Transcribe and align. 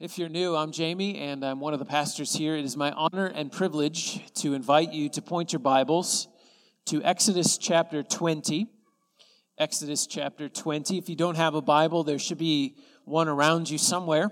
If 0.00 0.16
you're 0.16 0.28
new, 0.28 0.54
I'm 0.54 0.70
Jamie, 0.70 1.18
and 1.18 1.44
I'm 1.44 1.58
one 1.58 1.72
of 1.72 1.80
the 1.80 1.84
pastors 1.84 2.32
here. 2.32 2.54
It 2.54 2.64
is 2.64 2.76
my 2.76 2.92
honor 2.92 3.26
and 3.26 3.50
privilege 3.50 4.32
to 4.34 4.54
invite 4.54 4.92
you 4.92 5.08
to 5.08 5.20
point 5.20 5.52
your 5.52 5.58
Bibles 5.58 6.28
to 6.84 7.02
Exodus 7.02 7.58
chapter 7.58 8.04
20. 8.04 8.68
Exodus 9.58 10.06
chapter 10.06 10.48
20. 10.48 10.98
If 10.98 11.08
you 11.08 11.16
don't 11.16 11.34
have 11.34 11.56
a 11.56 11.60
Bible, 11.60 12.04
there 12.04 12.20
should 12.20 12.38
be 12.38 12.76
one 13.06 13.26
around 13.26 13.68
you 13.68 13.76
somewhere, 13.76 14.30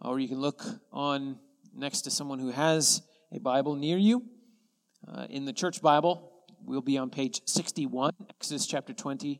or 0.00 0.18
you 0.18 0.26
can 0.26 0.40
look 0.40 0.64
on 0.90 1.38
next 1.76 2.00
to 2.02 2.10
someone 2.10 2.38
who 2.38 2.52
has 2.52 3.02
a 3.30 3.38
Bible 3.38 3.76
near 3.76 3.98
you. 3.98 4.24
Uh, 5.06 5.26
in 5.28 5.44
the 5.44 5.52
church 5.52 5.82
Bible, 5.82 6.32
we'll 6.64 6.80
be 6.80 6.96
on 6.96 7.10
page 7.10 7.42
61, 7.44 8.14
Exodus 8.30 8.66
chapter 8.66 8.94
20, 8.94 9.38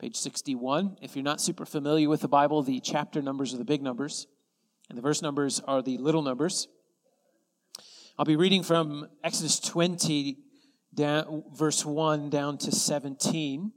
page 0.00 0.16
61. 0.16 0.96
If 1.02 1.14
you're 1.14 1.22
not 1.22 1.42
super 1.42 1.66
familiar 1.66 2.08
with 2.08 2.22
the 2.22 2.28
Bible, 2.28 2.62
the 2.62 2.80
chapter 2.80 3.20
numbers 3.20 3.52
are 3.52 3.58
the 3.58 3.66
big 3.66 3.82
numbers. 3.82 4.28
And 4.94 4.98
the 5.00 5.08
verse 5.08 5.22
numbers 5.22 5.58
are 5.58 5.82
the 5.82 5.98
little 5.98 6.22
numbers. 6.22 6.68
I'll 8.16 8.24
be 8.24 8.36
reading 8.36 8.62
from 8.62 9.08
Exodus 9.24 9.58
20, 9.58 10.38
down, 10.94 11.42
verse 11.52 11.84
1 11.84 12.30
down 12.30 12.58
to 12.58 12.70
17, 12.70 13.72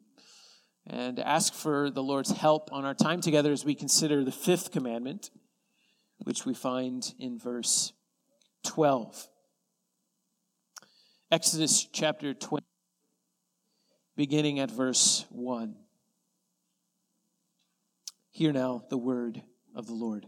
and 0.85 1.19
ask 1.19 1.55
for 1.55 1.89
the 1.89 2.03
Lord's 2.03 2.29
help 2.29 2.71
on 2.71 2.85
our 2.85 2.93
time 2.93 3.19
together 3.19 3.51
as 3.51 3.65
we 3.65 3.73
consider 3.73 4.23
the 4.23 4.31
fifth 4.31 4.71
commandment, 4.71 5.31
which 6.19 6.45
we 6.45 6.53
find 6.53 7.15
in 7.17 7.39
verse 7.39 7.93
12. 8.63 9.27
Exodus 11.31 11.83
chapter 11.91 12.35
20, 12.35 12.63
beginning 14.15 14.59
at 14.59 14.69
verse 14.69 15.25
1. 15.31 15.77
Hear 18.29 18.53
now 18.53 18.83
the 18.91 18.99
word 18.99 19.41
of 19.75 19.87
the 19.87 19.95
Lord. 19.95 20.27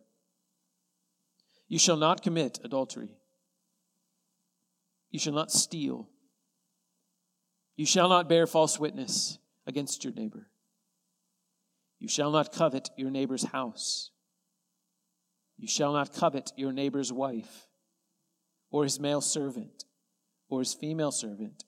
You 1.71 1.79
shall 1.79 1.95
not 1.95 2.21
commit 2.21 2.59
adultery. 2.65 3.15
You 5.09 5.19
shall 5.19 5.31
not 5.31 5.53
steal. 5.53 6.09
You 7.77 7.85
shall 7.85 8.09
not 8.09 8.27
bear 8.27 8.45
false 8.45 8.77
witness 8.77 9.39
against 9.65 10.03
your 10.03 10.11
neighbor. 10.11 10.49
You 11.97 12.09
shall 12.09 12.29
not 12.29 12.51
covet 12.51 12.89
your 12.97 13.09
neighbor's 13.09 13.45
house. 13.45 14.11
You 15.57 15.69
shall 15.69 15.93
not 15.93 16.13
covet 16.13 16.51
your 16.57 16.73
neighbor's 16.73 17.13
wife, 17.13 17.67
or 18.69 18.83
his 18.83 18.99
male 18.99 19.21
servant, 19.21 19.85
or 20.49 20.59
his 20.59 20.73
female 20.73 21.13
servant, 21.13 21.63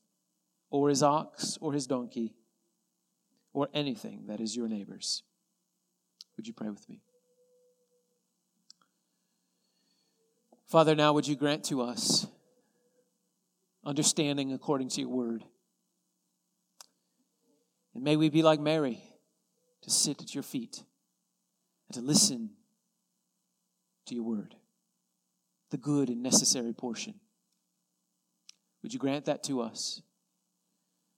or 0.70 0.90
his 0.90 1.02
ox, 1.02 1.58
or 1.62 1.72
his 1.72 1.88
donkey, 1.88 2.36
or 3.54 3.70
anything 3.74 4.26
that 4.28 4.42
is 4.42 4.54
your 4.54 4.68
neighbor's. 4.68 5.24
Would 6.36 6.46
you 6.46 6.54
pray 6.54 6.68
with 6.68 6.90
me? 6.90 7.04
Father, 10.74 10.96
now 10.96 11.14
would 11.14 11.28
you 11.28 11.36
grant 11.36 11.66
to 11.66 11.84
us 11.84 12.26
understanding 13.86 14.54
according 14.54 14.90
to 14.90 15.02
your 15.02 15.10
word? 15.12 15.44
And 17.94 18.04
may 18.04 18.16
we 18.16 18.32
be 18.32 18.42
like 18.42 18.60
Mary 18.60 19.00
to 19.84 19.92
sit 19.92 20.20
at 20.24 20.34
your 20.34 20.42
feet 20.42 20.84
and 21.88 21.94
to 21.94 22.02
listen 22.02 22.50
to 24.08 24.16
your 24.16 24.24
word, 24.24 24.56
the 25.70 25.78
good 25.78 26.10
and 26.10 26.24
necessary 26.24 26.74
portion. 26.74 27.20
Would 28.82 28.96
you 28.96 29.00
grant 29.00 29.26
that 29.26 29.44
to 29.44 29.62
us? 29.62 30.02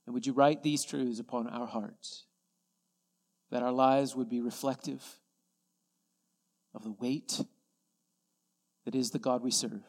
And 0.05 0.13
would 0.13 0.27
you 0.27 0.33
write 0.33 0.63
these 0.63 0.83
truths 0.83 1.21
upon 1.21 1.47
our 1.47 1.65
hearts 1.65 2.25
that 3.51 3.63
our 3.63 3.71
lives 3.71 4.17
would 4.17 4.27
be 4.27 4.41
reflective 4.41 5.01
of 6.73 6.83
the 6.83 6.91
weight 6.91 7.39
that 8.85 8.95
is 8.95 9.11
the 9.11 9.19
God 9.19 9.41
we 9.41 9.51
serve. 9.51 9.83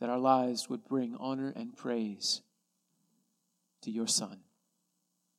That 0.00 0.08
our 0.08 0.18
lives 0.18 0.68
would 0.68 0.84
bring 0.84 1.16
honor 1.18 1.52
and 1.54 1.76
praise 1.76 2.42
to 3.82 3.90
your 3.90 4.06
Son. 4.06 4.38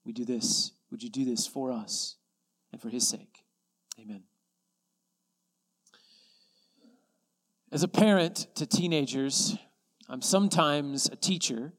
We 0.06 0.12
do 0.12 0.26
this. 0.26 0.74
Would 0.92 1.02
you 1.02 1.10
do 1.10 1.24
this 1.24 1.48
for 1.48 1.72
us 1.72 2.18
and 2.72 2.82
for 2.82 2.90
his 2.90 3.08
sake? 3.08 3.44
Amen. 4.00 4.24
As 7.72 7.84
a 7.84 7.88
parent 7.88 8.48
to 8.56 8.66
teenagers, 8.66 9.58
I'm 10.10 10.22
sometimes 10.22 11.08
a 11.08 11.16
teacher, 11.16 11.74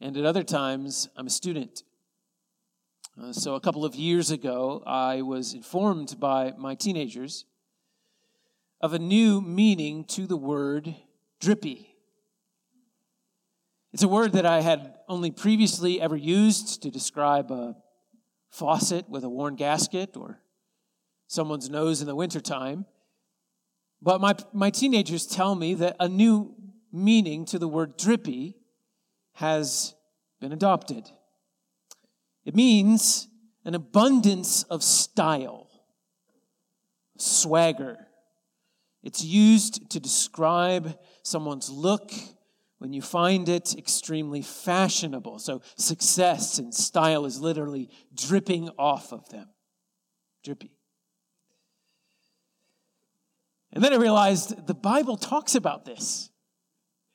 and 0.00 0.16
at 0.16 0.26
other 0.26 0.42
times, 0.42 1.08
I'm 1.16 1.26
a 1.26 1.30
student. 1.30 1.82
Uh, 3.20 3.32
so, 3.32 3.54
a 3.54 3.60
couple 3.60 3.86
of 3.86 3.94
years 3.94 4.30
ago, 4.30 4.82
I 4.86 5.22
was 5.22 5.54
informed 5.54 6.20
by 6.20 6.52
my 6.58 6.74
teenagers 6.74 7.46
of 8.84 8.92
a 8.92 8.98
new 8.98 9.40
meaning 9.40 10.04
to 10.04 10.26
the 10.26 10.36
word 10.36 10.94
drippy. 11.40 11.96
It's 13.94 14.02
a 14.02 14.08
word 14.08 14.32
that 14.32 14.44
I 14.44 14.60
had 14.60 14.96
only 15.08 15.30
previously 15.30 16.02
ever 16.02 16.16
used 16.16 16.82
to 16.82 16.90
describe 16.90 17.50
a 17.50 17.76
faucet 18.50 19.08
with 19.08 19.24
a 19.24 19.28
worn 19.30 19.56
gasket 19.56 20.18
or 20.18 20.38
someone's 21.28 21.70
nose 21.70 22.02
in 22.02 22.06
the 22.06 22.14
wintertime. 22.14 22.84
But 24.02 24.20
my, 24.20 24.34
my 24.52 24.68
teenagers 24.68 25.26
tell 25.26 25.54
me 25.54 25.72
that 25.76 25.96
a 25.98 26.06
new 26.06 26.54
meaning 26.92 27.46
to 27.46 27.58
the 27.58 27.66
word 27.66 27.96
drippy 27.96 28.58
has 29.36 29.94
been 30.42 30.52
adopted. 30.52 31.10
It 32.44 32.54
means 32.54 33.28
an 33.64 33.74
abundance 33.74 34.64
of 34.64 34.82
style, 34.82 35.70
swagger, 37.16 38.08
It's 39.04 39.22
used 39.22 39.90
to 39.90 40.00
describe 40.00 40.98
someone's 41.22 41.68
look 41.68 42.10
when 42.78 42.94
you 42.94 43.02
find 43.02 43.48
it 43.50 43.74
extremely 43.76 44.40
fashionable. 44.40 45.38
So 45.38 45.60
success 45.76 46.58
and 46.58 46.74
style 46.74 47.26
is 47.26 47.38
literally 47.38 47.90
dripping 48.14 48.70
off 48.78 49.12
of 49.12 49.28
them. 49.28 49.46
Drippy. 50.42 50.72
And 53.74 53.84
then 53.84 53.92
I 53.92 53.96
realized 53.96 54.66
the 54.66 54.74
Bible 54.74 55.18
talks 55.18 55.54
about 55.54 55.84
this. 55.84 56.30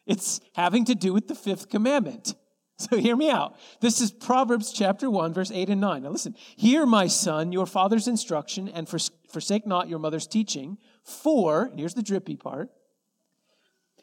It's 0.06 0.40
having 0.54 0.86
to 0.86 0.96
do 0.96 1.12
with 1.12 1.28
the 1.28 1.36
fifth 1.36 1.70
commandment. 1.70 2.36
So 2.78 2.98
hear 2.98 3.16
me 3.16 3.30
out. 3.30 3.56
This 3.82 4.00
is 4.00 4.12
Proverbs 4.12 4.72
chapter 4.72 5.10
1, 5.10 5.34
verse 5.34 5.52
8 5.52 5.70
and 5.70 5.82
9. 5.82 6.04
Now 6.04 6.10
listen. 6.10 6.36
Hear, 6.56 6.86
my 6.86 7.08
son, 7.08 7.52
your 7.52 7.66
father's 7.66 8.08
instruction, 8.08 8.70
and 8.70 8.88
forsake 8.88 9.68
not 9.68 9.90
your 9.90 10.00
mother's 10.00 10.28
teaching. 10.28 10.78
For, 11.04 11.72
here's 11.76 11.94
the 11.94 12.04
drippy 12.04 12.36
part, 12.36 12.70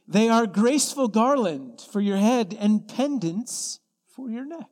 they 0.08 0.28
are 0.28 0.46
graceful 0.46 1.08
garland 1.08 1.80
for 1.80 2.00
your 2.00 2.16
head 2.16 2.56
and 2.58 2.86
pendants 2.86 3.80
for 4.14 4.30
your 4.30 4.44
neck. 4.44 4.70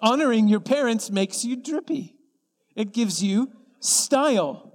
Honoring 0.00 0.48
your 0.48 0.60
parents 0.60 1.10
makes 1.10 1.44
you 1.44 1.56
drippy. 1.56 2.16
It 2.74 2.92
gives 2.92 3.22
you 3.22 3.52
style. 3.80 4.66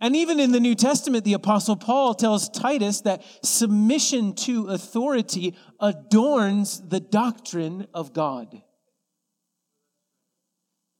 And 0.00 0.14
even 0.14 0.38
in 0.38 0.52
the 0.52 0.60
New 0.60 0.76
Testament, 0.76 1.24
the 1.24 1.32
Apostle 1.32 1.76
Paul 1.76 2.14
tells 2.14 2.48
Titus 2.48 3.00
that 3.00 3.22
submission 3.42 4.34
to 4.36 4.68
authority 4.68 5.56
adorns 5.80 6.80
the 6.80 7.00
doctrine 7.00 7.88
of 7.92 8.12
God. 8.12 8.62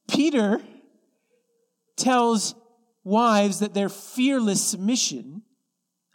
Peter 0.08 0.60
tells 1.98 2.54
wives 3.04 3.58
that 3.58 3.74
their 3.74 3.88
fearless 3.88 4.64
submission 4.64 5.42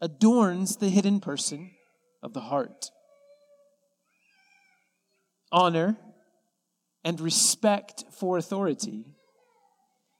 adorns 0.02 0.78
the 0.78 0.90
hidden 0.90 1.20
person 1.20 1.72
of 2.22 2.34
the 2.34 2.42
heart. 2.42 2.90
Honor 5.52 5.98
and 7.04 7.20
respect 7.20 8.06
for 8.12 8.38
authority 8.38 9.06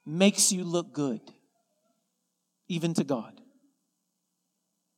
makes 0.06 0.52
you 0.52 0.64
look 0.64 0.94
good 0.94 1.22
even 2.68 2.94
to 2.94 3.04
God. 3.04 3.40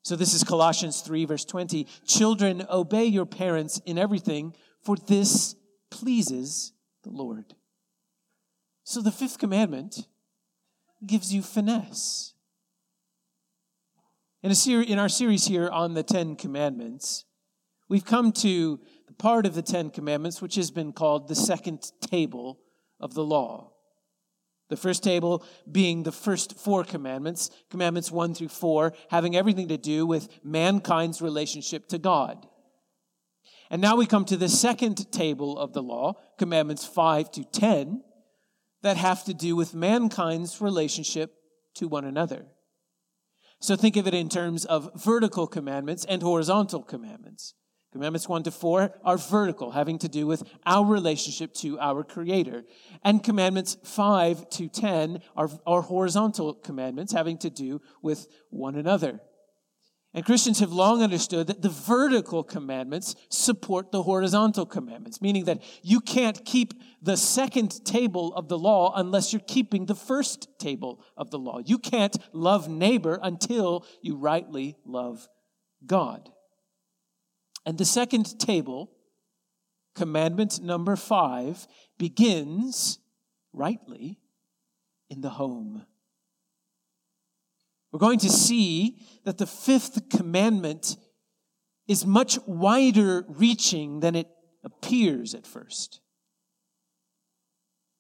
So 0.04 0.16
this 0.16 0.34
is 0.34 0.44
Colossians 0.44 1.02
3, 1.02 1.26
verse 1.26 1.46
20. 1.46 1.88
Children, 2.06 2.66
obey 2.70 3.06
your 3.06 3.26
parents 3.26 3.82
in 3.86 3.98
everything, 3.98 4.56
for 4.84 4.96
this 4.96 5.56
pleases 5.90 6.74
the 7.04 7.10
Lord. 7.10 7.56
So 8.84 9.02
the 9.02 9.12
fifth 9.12 9.40
commandment 9.40 10.08
gives 11.04 11.34
you 11.34 11.42
finesse. 11.42 12.34
In, 14.44 14.52
a 14.52 14.56
ser- 14.56 14.82
in 14.82 15.00
our 15.00 15.10
series 15.10 15.46
here 15.46 15.70
on 15.70 15.96
the 15.96 16.04
Ten 16.04 16.36
Commandments, 16.36 17.26
we've 17.90 18.06
come 18.06 18.32
to 18.34 18.80
the 19.08 19.14
part 19.14 19.46
of 19.46 19.56
the 19.56 19.64
Ten 19.64 19.90
Commandments 19.90 20.42
which 20.42 20.56
has 20.56 20.70
been 20.70 20.94
called 20.94 21.28
the 21.28 21.36
second 21.36 21.92
table 22.02 22.60
of 23.00 23.16
the 23.16 23.24
law. 23.24 23.72
The 24.70 24.78
first 24.78 25.04
table 25.04 25.44
being 25.72 26.04
the 26.04 26.12
first 26.12 26.60
four 26.60 26.84
commandments, 26.84 27.52
commandments 27.70 28.12
one 28.12 28.34
through 28.34 28.50
four, 28.50 28.94
having 29.10 29.36
everything 29.36 29.68
to 29.68 29.78
do 29.78 30.06
with 30.06 30.28
mankind's 30.44 31.22
relationship 31.22 31.88
to 31.90 32.00
God. 32.00 32.48
And 33.70 33.82
now 33.82 33.96
we 33.96 34.06
come 34.06 34.26
to 34.26 34.38
the 34.38 34.50
second 34.50 35.12
table 35.12 35.58
of 35.58 35.74
the 35.74 35.84
law, 35.84 36.14
commandments 36.38 36.86
five 36.86 37.32
to 37.32 37.44
ten, 37.44 38.04
that 38.86 38.98
have 38.98 39.24
to 39.24 39.34
do 39.34 39.56
with 39.56 39.74
mankind's 39.74 40.62
relationship 40.62 41.34
to 41.74 41.88
one 41.88 42.06
another. 42.06 42.46
So 43.60 43.76
think 43.76 43.98
of 43.98 44.06
it 44.06 44.14
in 44.14 44.30
terms 44.30 44.64
of 44.64 44.92
vertical 44.94 45.48
commandments 45.48 46.06
and 46.06 46.22
horizontal 46.22 46.84
commandments. 46.84 47.56
Commandments 47.92 48.30
1 48.30 48.44
to 48.44 48.52
4 48.52 48.92
are 49.04 49.18
vertical, 49.18 49.72
having 49.72 49.98
to 49.98 50.08
do 50.08 50.28
with 50.28 50.44
our 50.68 50.86
relationship 50.86 51.52
to 51.56 51.80
our 51.80 52.04
Creator. 52.04 52.66
And 53.04 53.24
commandments 53.24 53.76
5 53.84 54.52
to 54.52 54.68
10 54.68 55.20
are, 55.36 55.50
are 55.66 55.82
horizontal 55.82 56.54
commandments, 56.54 57.12
having 57.12 57.40
to 57.40 57.50
do 57.50 57.82
with 58.04 58.28
one 58.52 58.76
another. 58.76 59.20
And 60.16 60.24
Christians 60.24 60.60
have 60.60 60.72
long 60.72 61.04
understood 61.04 61.48
that 61.48 61.62
the 61.62 61.68
vertical 61.68 62.42
commandments 62.42 63.18
support 63.28 63.92
the 63.92 64.04
horizontal 64.04 64.66
commandments, 64.66 65.22
meaning 65.22 65.44
that 65.44 65.62
you 65.84 66.00
can't 66.00 66.46
keep 66.46 66.74
the 67.02 67.18
second 67.18 67.84
table 67.84 68.34
of 68.34 68.48
the 68.48 68.58
law 68.58 68.94
unless 68.96 69.34
you're 69.34 69.42
keeping 69.46 69.86
the 69.86 69.94
first 69.94 70.48
table 70.58 71.04
of 71.18 71.32
the 71.32 71.38
law. 71.38 71.60
You 71.66 71.78
can't 71.78 72.16
love 72.32 72.70
neighbor 72.70 73.20
until 73.22 73.86
you 74.02 74.16
rightly 74.16 74.78
love 74.86 75.28
God. 75.86 76.30
And 77.66 77.78
the 77.78 77.84
second 77.84 78.40
table, 78.40 78.92
commandment 79.96 80.62
number 80.62 80.96
five, 80.96 81.68
begins 81.98 83.00
rightly 83.52 84.22
in 85.10 85.20
the 85.20 85.32
home. 85.32 85.86
We're 87.96 88.00
going 88.00 88.20
to 88.20 88.30
see 88.30 88.98
that 89.24 89.38
the 89.38 89.48
fifth 89.48 90.10
commandment 90.10 90.98
is 91.88 92.06
much 92.06 92.38
wider 92.46 93.24
reaching 93.30 94.02
than 94.02 94.18
it 94.18 94.28
appears 94.66 95.34
at 95.34 95.48
first. 95.48 96.02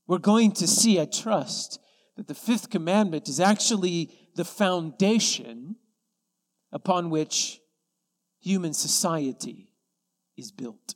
We're 0.06 0.18
going 0.18 0.52
to 0.52 0.68
see, 0.68 1.00
I 1.00 1.06
trust, 1.06 1.80
that 2.18 2.28
the 2.28 2.34
fifth 2.34 2.70
commandment 2.70 3.30
is 3.30 3.40
actually 3.40 4.12
the 4.36 4.44
foundation 4.44 5.78
upon 6.74 7.10
which 7.10 7.62
human 8.42 8.74
society 8.74 9.70
is 10.36 10.52
built. 10.52 10.96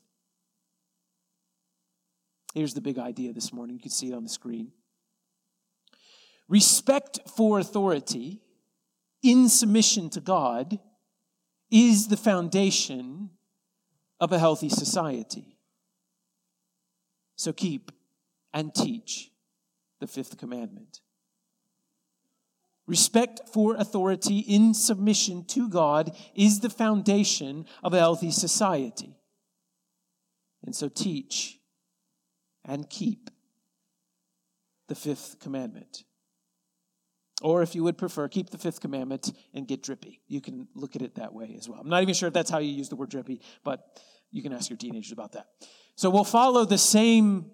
Here's 2.54 2.74
the 2.74 2.82
big 2.82 3.00
idea 3.00 3.32
this 3.32 3.54
morning. 3.54 3.78
You 3.78 3.82
can 3.82 3.92
see 3.92 4.10
it 4.10 4.14
on 4.14 4.24
the 4.24 4.30
screen. 4.30 4.74
Respect 6.50 7.20
for 7.38 7.60
authority 7.60 8.42
in 9.22 9.50
submission 9.50 10.10
to 10.12 10.22
God 10.22 10.80
is 11.72 12.08
the 12.08 12.18
foundation 12.18 13.30
of 14.20 14.32
a 14.32 14.40
healthy 14.40 14.70
society. 14.70 15.58
So 17.36 17.54
keep 17.54 17.92
and 18.54 18.74
teach 18.74 19.32
the 20.00 20.08
fifth 20.08 20.38
commandment. 20.38 21.02
Respect 22.88 23.42
for 23.54 23.76
authority 23.76 24.40
in 24.40 24.74
submission 24.74 25.46
to 25.46 25.70
God 25.70 26.16
is 26.34 26.60
the 26.60 26.72
foundation 26.72 27.66
of 27.84 27.94
a 27.94 28.00
healthy 28.00 28.32
society. 28.32 29.16
And 30.66 30.76
so 30.76 30.90
teach 30.90 31.60
and 32.66 32.90
keep 32.90 33.30
the 34.88 34.96
fifth 34.96 35.40
commandment. 35.40 36.04
Or 37.42 37.62
if 37.62 37.74
you 37.74 37.84
would 37.84 37.98
prefer, 37.98 38.28
keep 38.28 38.50
the 38.50 38.58
fifth 38.58 38.82
commandment 38.82 39.32
and 39.54 39.68
get 39.68 39.82
drippy. 39.82 40.22
You 40.28 40.42
can 40.42 40.68
look 40.76 40.96
at 40.96 41.02
it 41.02 41.16
that 41.16 41.34
way 41.34 41.56
as 41.58 41.70
well. 41.70 41.80
I'm 41.80 41.90
not 41.90 42.02
even 42.02 42.14
sure 42.14 42.28
if 42.28 42.34
that's 42.34 42.50
how 42.50 42.60
you 42.60 42.72
use 42.72 42.90
the 42.90 42.98
word 42.98 43.10
drippy, 43.10 43.42
but 43.64 44.02
you 44.32 44.44
can 44.44 44.52
ask 44.52 44.70
your 44.70 44.78
teenagers 44.78 45.12
about 45.12 45.34
that. 45.34 45.48
So 45.96 46.10
we'll 46.10 46.24
follow 46.24 46.66
the 46.66 46.78
same 46.78 47.52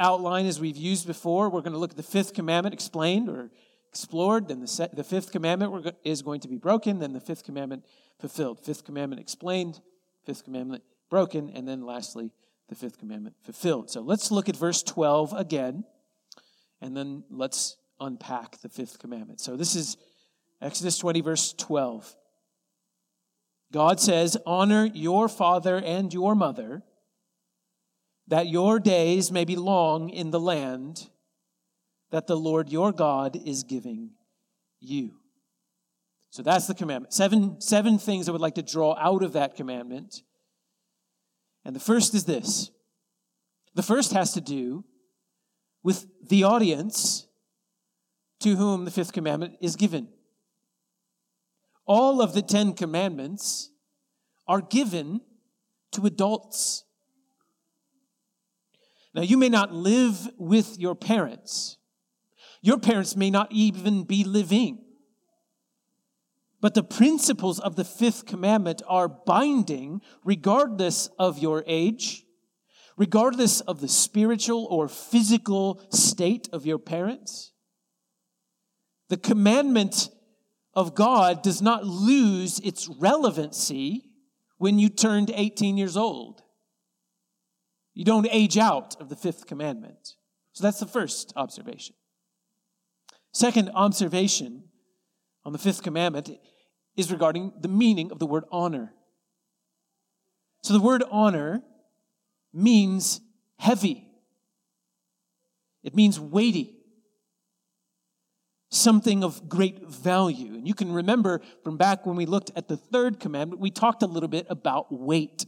outline 0.00 0.46
as 0.46 0.58
we've 0.58 0.76
used 0.76 1.06
before. 1.06 1.50
We're 1.50 1.60
going 1.60 1.72
to 1.72 1.78
look 1.78 1.90
at 1.90 1.96
the 1.96 2.02
fifth 2.02 2.34
commandment 2.34 2.72
explained 2.74 3.28
or 3.28 3.50
explored, 3.88 4.48
then 4.48 4.60
the, 4.60 4.66
set, 4.66 4.94
the 4.94 5.04
fifth 5.04 5.32
commandment 5.32 5.94
is 6.04 6.20
going 6.22 6.40
to 6.40 6.48
be 6.48 6.58
broken, 6.58 6.98
then 6.98 7.12
the 7.12 7.20
fifth 7.20 7.44
commandment 7.44 7.84
fulfilled. 8.18 8.60
Fifth 8.60 8.84
commandment 8.84 9.20
explained, 9.20 9.80
fifth 10.24 10.44
commandment 10.44 10.82
broken, 11.08 11.50
and 11.50 11.66
then 11.66 11.82
lastly, 11.82 12.30
the 12.68 12.74
fifth 12.74 12.98
commandment 12.98 13.36
fulfilled. 13.42 13.90
So 13.90 14.00
let's 14.02 14.30
look 14.30 14.48
at 14.48 14.56
verse 14.56 14.82
12 14.82 15.32
again, 15.32 15.84
and 16.80 16.96
then 16.96 17.24
let's 17.30 17.76
unpack 18.00 18.60
the 18.60 18.68
fifth 18.68 18.98
commandment. 18.98 19.40
So 19.40 19.56
this 19.56 19.74
is 19.74 19.96
Exodus 20.60 20.98
20, 20.98 21.20
verse 21.20 21.52
12. 21.52 22.14
God 23.72 24.00
says, 24.00 24.36
Honor 24.46 24.86
your 24.86 25.28
father 25.28 25.76
and 25.76 26.12
your 26.12 26.34
mother, 26.34 26.82
that 28.28 28.48
your 28.48 28.78
days 28.78 29.30
may 29.30 29.44
be 29.44 29.56
long 29.56 30.08
in 30.08 30.30
the 30.30 30.40
land 30.40 31.08
that 32.10 32.26
the 32.26 32.36
Lord 32.36 32.70
your 32.70 32.92
God 32.92 33.36
is 33.36 33.64
giving 33.64 34.10
you. 34.80 35.16
So 36.30 36.42
that's 36.42 36.66
the 36.66 36.74
commandment. 36.74 37.12
Seven, 37.12 37.60
seven 37.60 37.98
things 37.98 38.28
I 38.28 38.32
would 38.32 38.40
like 38.40 38.56
to 38.56 38.62
draw 38.62 38.94
out 38.98 39.22
of 39.22 39.32
that 39.32 39.56
commandment. 39.56 40.22
And 41.64 41.74
the 41.74 41.80
first 41.80 42.14
is 42.14 42.24
this 42.24 42.70
the 43.74 43.82
first 43.82 44.12
has 44.12 44.32
to 44.34 44.40
do 44.40 44.84
with 45.82 46.06
the 46.26 46.44
audience 46.44 47.26
to 48.40 48.56
whom 48.56 48.84
the 48.84 48.90
fifth 48.90 49.12
commandment 49.12 49.56
is 49.60 49.76
given. 49.76 50.08
All 51.86 52.20
of 52.20 52.34
the 52.34 52.42
Ten 52.42 52.74
Commandments 52.74 53.70
are 54.46 54.60
given 54.60 55.20
to 55.92 56.06
adults. 56.06 56.84
Now, 59.14 59.22
you 59.22 59.36
may 59.38 59.48
not 59.48 59.72
live 59.72 60.28
with 60.36 60.78
your 60.78 60.94
parents, 60.94 61.78
Your 62.62 62.78
parents 62.78 63.14
may 63.14 63.30
not 63.30 63.52
even 63.52 64.02
be 64.02 64.24
living. 64.24 64.78
But 66.60 66.74
the 66.74 66.82
principles 66.82 67.60
of 67.60 67.76
the 67.76 67.84
fifth 67.84 68.26
commandment 68.26 68.82
are 68.88 69.08
binding 69.08 70.00
regardless 70.24 71.08
of 71.18 71.38
your 71.38 71.62
age, 71.68 72.24
regardless 72.96 73.60
of 73.60 73.80
the 73.80 73.88
spiritual 73.88 74.66
or 74.68 74.88
physical 74.88 75.80
state 75.90 76.48
of 76.52 76.66
your 76.66 76.78
parents. 76.78 77.52
The 79.08 79.16
commandment 79.16 80.08
of 80.74 80.94
God 80.94 81.42
does 81.42 81.62
not 81.62 81.84
lose 81.84 82.58
its 82.60 82.88
relevancy 82.88 84.10
when 84.58 84.78
you 84.78 84.88
turned 84.88 85.30
18 85.34 85.76
years 85.76 85.96
old. 85.96 86.42
You 87.94 88.04
don't 88.04 88.28
age 88.30 88.58
out 88.58 89.00
of 89.00 89.08
the 89.08 89.16
fifth 89.16 89.46
commandment. 89.46 90.14
So 90.52 90.62
that's 90.62 90.80
the 90.80 90.86
first 90.86 91.32
observation. 91.36 91.94
Second 93.32 93.70
observation 93.74 94.64
on 95.44 95.52
the 95.52 95.58
fifth 95.58 95.82
commandment 95.82 96.30
is 96.96 97.12
regarding 97.12 97.52
the 97.60 97.68
meaning 97.68 98.10
of 98.10 98.18
the 98.18 98.26
word 98.26 98.44
honor. 98.50 98.92
So 100.62 100.72
the 100.72 100.80
word 100.80 101.04
honor 101.10 101.62
means 102.52 103.20
heavy, 103.58 104.08
it 105.82 105.94
means 105.94 106.18
weighty 106.18 106.75
something 108.70 109.22
of 109.22 109.48
great 109.48 109.86
value. 109.88 110.54
And 110.54 110.66
you 110.66 110.74
can 110.74 110.92
remember 110.92 111.40
from 111.62 111.76
back 111.76 112.04
when 112.06 112.16
we 112.16 112.26
looked 112.26 112.50
at 112.56 112.68
the 112.68 112.76
third 112.76 113.20
commandment, 113.20 113.60
we 113.60 113.70
talked 113.70 114.02
a 114.02 114.06
little 114.06 114.28
bit 114.28 114.46
about 114.50 114.86
weight. 114.90 115.46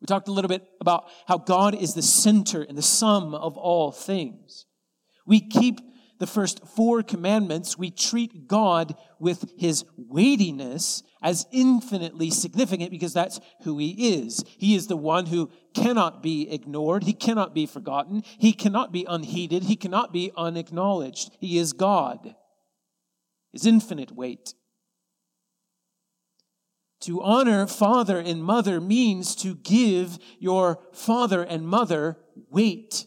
We 0.00 0.06
talked 0.06 0.28
a 0.28 0.32
little 0.32 0.48
bit 0.48 0.66
about 0.80 1.08
how 1.26 1.38
God 1.38 1.74
is 1.74 1.94
the 1.94 2.02
center 2.02 2.62
and 2.62 2.76
the 2.76 2.82
sum 2.82 3.34
of 3.34 3.56
all 3.56 3.90
things. 3.90 4.66
We 5.26 5.40
keep 5.40 5.80
the 6.18 6.26
first 6.26 6.66
four 6.66 7.02
commandments, 7.02 7.76
we 7.76 7.90
treat 7.90 8.48
God 8.48 8.94
with 9.18 9.52
his 9.58 9.84
weightiness 9.96 11.02
as 11.26 11.44
infinitely 11.50 12.30
significant 12.30 12.88
because 12.88 13.12
that's 13.12 13.40
who 13.62 13.78
he 13.78 14.14
is. 14.14 14.44
He 14.58 14.76
is 14.76 14.86
the 14.86 14.96
one 14.96 15.26
who 15.26 15.50
cannot 15.74 16.22
be 16.22 16.48
ignored. 16.48 17.02
He 17.02 17.12
cannot 17.12 17.52
be 17.52 17.66
forgotten. 17.66 18.22
He 18.38 18.52
cannot 18.52 18.92
be 18.92 19.04
unheeded. 19.08 19.64
He 19.64 19.74
cannot 19.74 20.12
be 20.12 20.30
unacknowledged. 20.36 21.36
He 21.40 21.58
is 21.58 21.72
God. 21.72 22.36
His 23.52 23.66
infinite 23.66 24.12
weight. 24.12 24.54
To 27.00 27.20
honor 27.20 27.66
father 27.66 28.20
and 28.20 28.40
mother 28.44 28.80
means 28.80 29.34
to 29.36 29.56
give 29.56 30.20
your 30.38 30.78
father 30.92 31.42
and 31.42 31.66
mother 31.66 32.18
weight. 32.50 33.04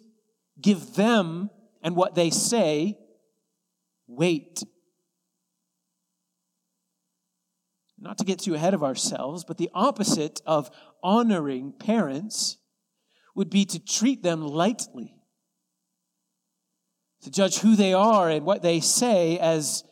Give 0.60 0.96
them 0.96 1.52
and 1.82 1.96
what 1.96 2.16
they 2.16 2.32
say 2.32 2.98
weight. 4.08 4.62
Not 8.02 8.18
to 8.20 8.24
get 8.24 8.40
too 8.40 8.56
ahead 8.56 8.74
of 8.74 8.84
ourselves, 8.84 9.44
but 9.44 9.58
the 9.58 9.70
opposite 9.74 10.42
of 10.46 10.70
honoring 11.04 11.74
parents 11.74 12.58
would 13.36 13.50
be 13.50 13.66
to 13.66 13.80
treat 13.80 14.24
them 14.24 14.42
lightly, 14.42 15.16
to 17.22 17.30
judge 17.30 17.60
who 17.60 17.76
they 17.76 17.94
are 17.94 18.30
and 18.30 18.46
what 18.46 18.62
they 18.62 18.80
say 18.80 19.38
as 19.40 19.84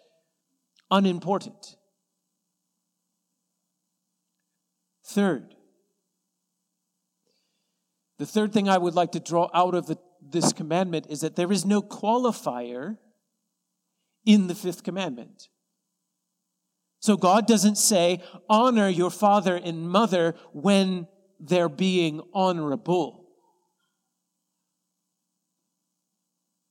unimportant. 0.89 1.75
Third, 5.05 5.53
the 8.17 8.25
third 8.25 8.53
thing 8.53 8.67
I 8.67 8.77
would 8.77 8.95
like 8.95 9.11
to 9.13 9.19
draw 9.19 9.49
out 9.53 9.75
of 9.75 9.87
the, 9.87 9.97
this 10.21 10.53
commandment 10.53 11.07
is 11.09 11.21
that 11.21 11.35
there 11.35 11.51
is 11.51 11.65
no 11.65 11.81
qualifier 11.81 12.97
in 14.25 14.47
the 14.47 14.55
fifth 14.55 14.83
commandment. 14.83 15.49
So 16.99 17.15
God 17.15 17.47
doesn't 17.47 17.77
say, 17.77 18.21
honor 18.49 18.89
your 18.89 19.11
father 19.11 19.55
and 19.55 19.89
mother 19.89 20.35
when 20.51 21.07
they're 21.39 21.69
being 21.69 22.21
honorable. 22.33 23.25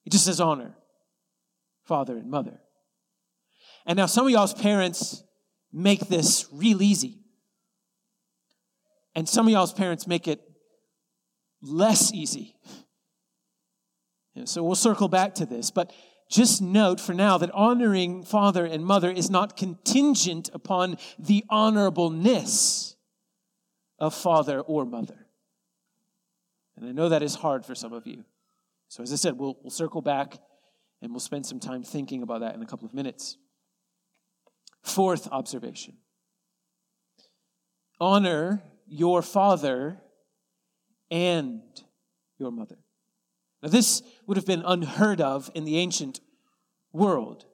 He 0.02 0.11
just 0.11 0.25
says, 0.25 0.40
honor 0.40 0.75
father 1.85 2.16
and 2.16 2.30
mother. 2.30 2.61
And 3.87 3.97
now 3.97 4.06
some 4.06 4.26
of 4.26 4.33
y'all's 4.33 4.54
parents 4.54 5.23
make 5.73 6.09
this 6.09 6.47
real 6.52 6.83
easy. 6.83 7.21
And 9.14 9.28
some 9.28 9.47
of 9.47 9.52
y'all's 9.52 9.73
parents 9.73 10.06
make 10.06 10.28
it 10.28 10.40
less 11.62 12.12
easy. 12.12 12.56
So 14.45 14.62
we'll 14.62 14.75
circle 14.75 15.09
back 15.09 15.37
to 15.37 15.47
this. 15.47 15.71
But 15.71 15.95
just 16.28 16.61
note 16.61 17.00
for 17.00 17.14
now 17.14 17.38
that 17.38 17.50
honoring 17.52 18.25
father 18.25 18.64
and 18.64 18.85
mother 18.85 19.11
is 19.11 19.30
not 19.30 19.56
contingent 19.56 20.50
upon 20.52 20.97
the 21.18 21.45
honorableness 21.50 22.97
of 23.99 24.14
father 24.14 24.61
or 24.61 24.85
mother. 24.85 25.26
And 26.76 26.87
I 26.87 26.92
know 26.92 27.09
that 27.09 27.23
is 27.23 27.37
hard 27.37 27.64
for 27.64 27.75
some 27.75 27.92
of 27.92 28.06
you. 28.06 28.25
So, 28.88 29.02
as 29.02 29.12
I 29.12 29.16
said, 29.16 29.38
we'll, 29.38 29.56
we'll 29.62 29.71
circle 29.71 30.02
back 30.02 30.38
and 31.00 31.12
we'll 31.12 31.21
spend 31.21 31.47
some 31.47 31.61
time 31.61 31.83
thinking 31.83 32.23
about 32.23 32.40
that 32.40 32.54
in 32.54 32.62
a 32.62 32.66
couple 32.66 32.87
of 32.87 32.95
minutes. 32.95 33.37
Fourth 34.83 35.28
observation 35.33 35.95
honor 37.99 38.62
your 38.87 39.23
father 39.23 39.99
and 41.11 41.62
your 42.38 42.50
mother. 42.50 42.78
Now, 43.63 43.69
this 43.69 44.03
would 44.27 44.37
have 44.37 44.47
been 44.47 44.63
unheard 44.65 45.21
of 45.21 45.51
in 45.55 45.65
the 45.65 45.79
ancient 45.79 46.21
world. 46.93 47.47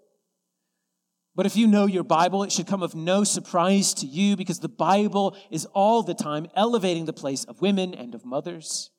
But 1.34 1.46
if 1.46 1.56
you 1.56 1.66
know 1.66 1.86
your 1.86 2.04
Bible, 2.04 2.42
it 2.42 2.52
should 2.52 2.66
come 2.66 2.82
of 2.82 2.94
no 2.94 3.24
surprise 3.24 3.94
to 3.94 4.06
you 4.06 4.36
because 4.36 4.60
the 4.60 4.68
Bible 4.68 5.36
is 5.50 5.64
all 5.66 6.02
the 6.02 6.14
time 6.14 6.46
elevating 6.54 7.06
the 7.06 7.12
place 7.12 7.44
of 7.44 7.62
women 7.62 7.94
and 7.94 8.14
of 8.14 8.24
mothers. 8.24 8.90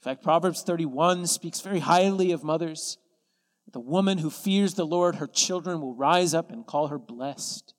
In 0.00 0.04
fact, 0.04 0.22
Proverbs 0.22 0.62
31 0.62 1.26
speaks 1.26 1.60
very 1.60 1.80
highly 1.80 2.30
of 2.30 2.44
mothers. 2.44 2.98
The 3.72 3.80
woman 3.80 4.18
who 4.18 4.30
fears 4.30 4.74
the 4.74 4.86
Lord, 4.86 5.16
her 5.16 5.26
children 5.26 5.80
will 5.80 5.94
rise 5.94 6.32
up 6.32 6.50
and 6.50 6.64
call 6.64 6.88
her 6.88 6.98
blessed. 6.98 7.74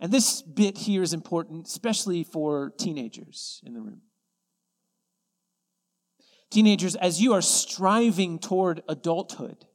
And 0.00 0.10
this 0.10 0.42
bit 0.42 0.78
here 0.78 1.02
is 1.02 1.12
important, 1.12 1.66
especially 1.66 2.24
for 2.24 2.70
teenagers 2.78 3.60
in 3.64 3.74
the 3.74 3.80
room. 3.80 4.02
Teenagers, 6.56 6.96
as 6.96 7.20
you 7.20 7.34
are 7.34 7.42
striving 7.42 8.38
toward 8.38 8.82
adulthood, 8.88 9.66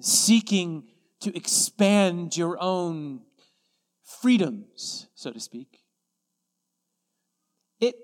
seeking 0.00 0.84
to 1.20 1.36
expand 1.36 2.34
your 2.34 2.56
own 2.58 3.20
freedoms, 4.22 5.06
so 5.14 5.30
to 5.30 5.38
speak, 5.38 5.80
it, 7.78 7.94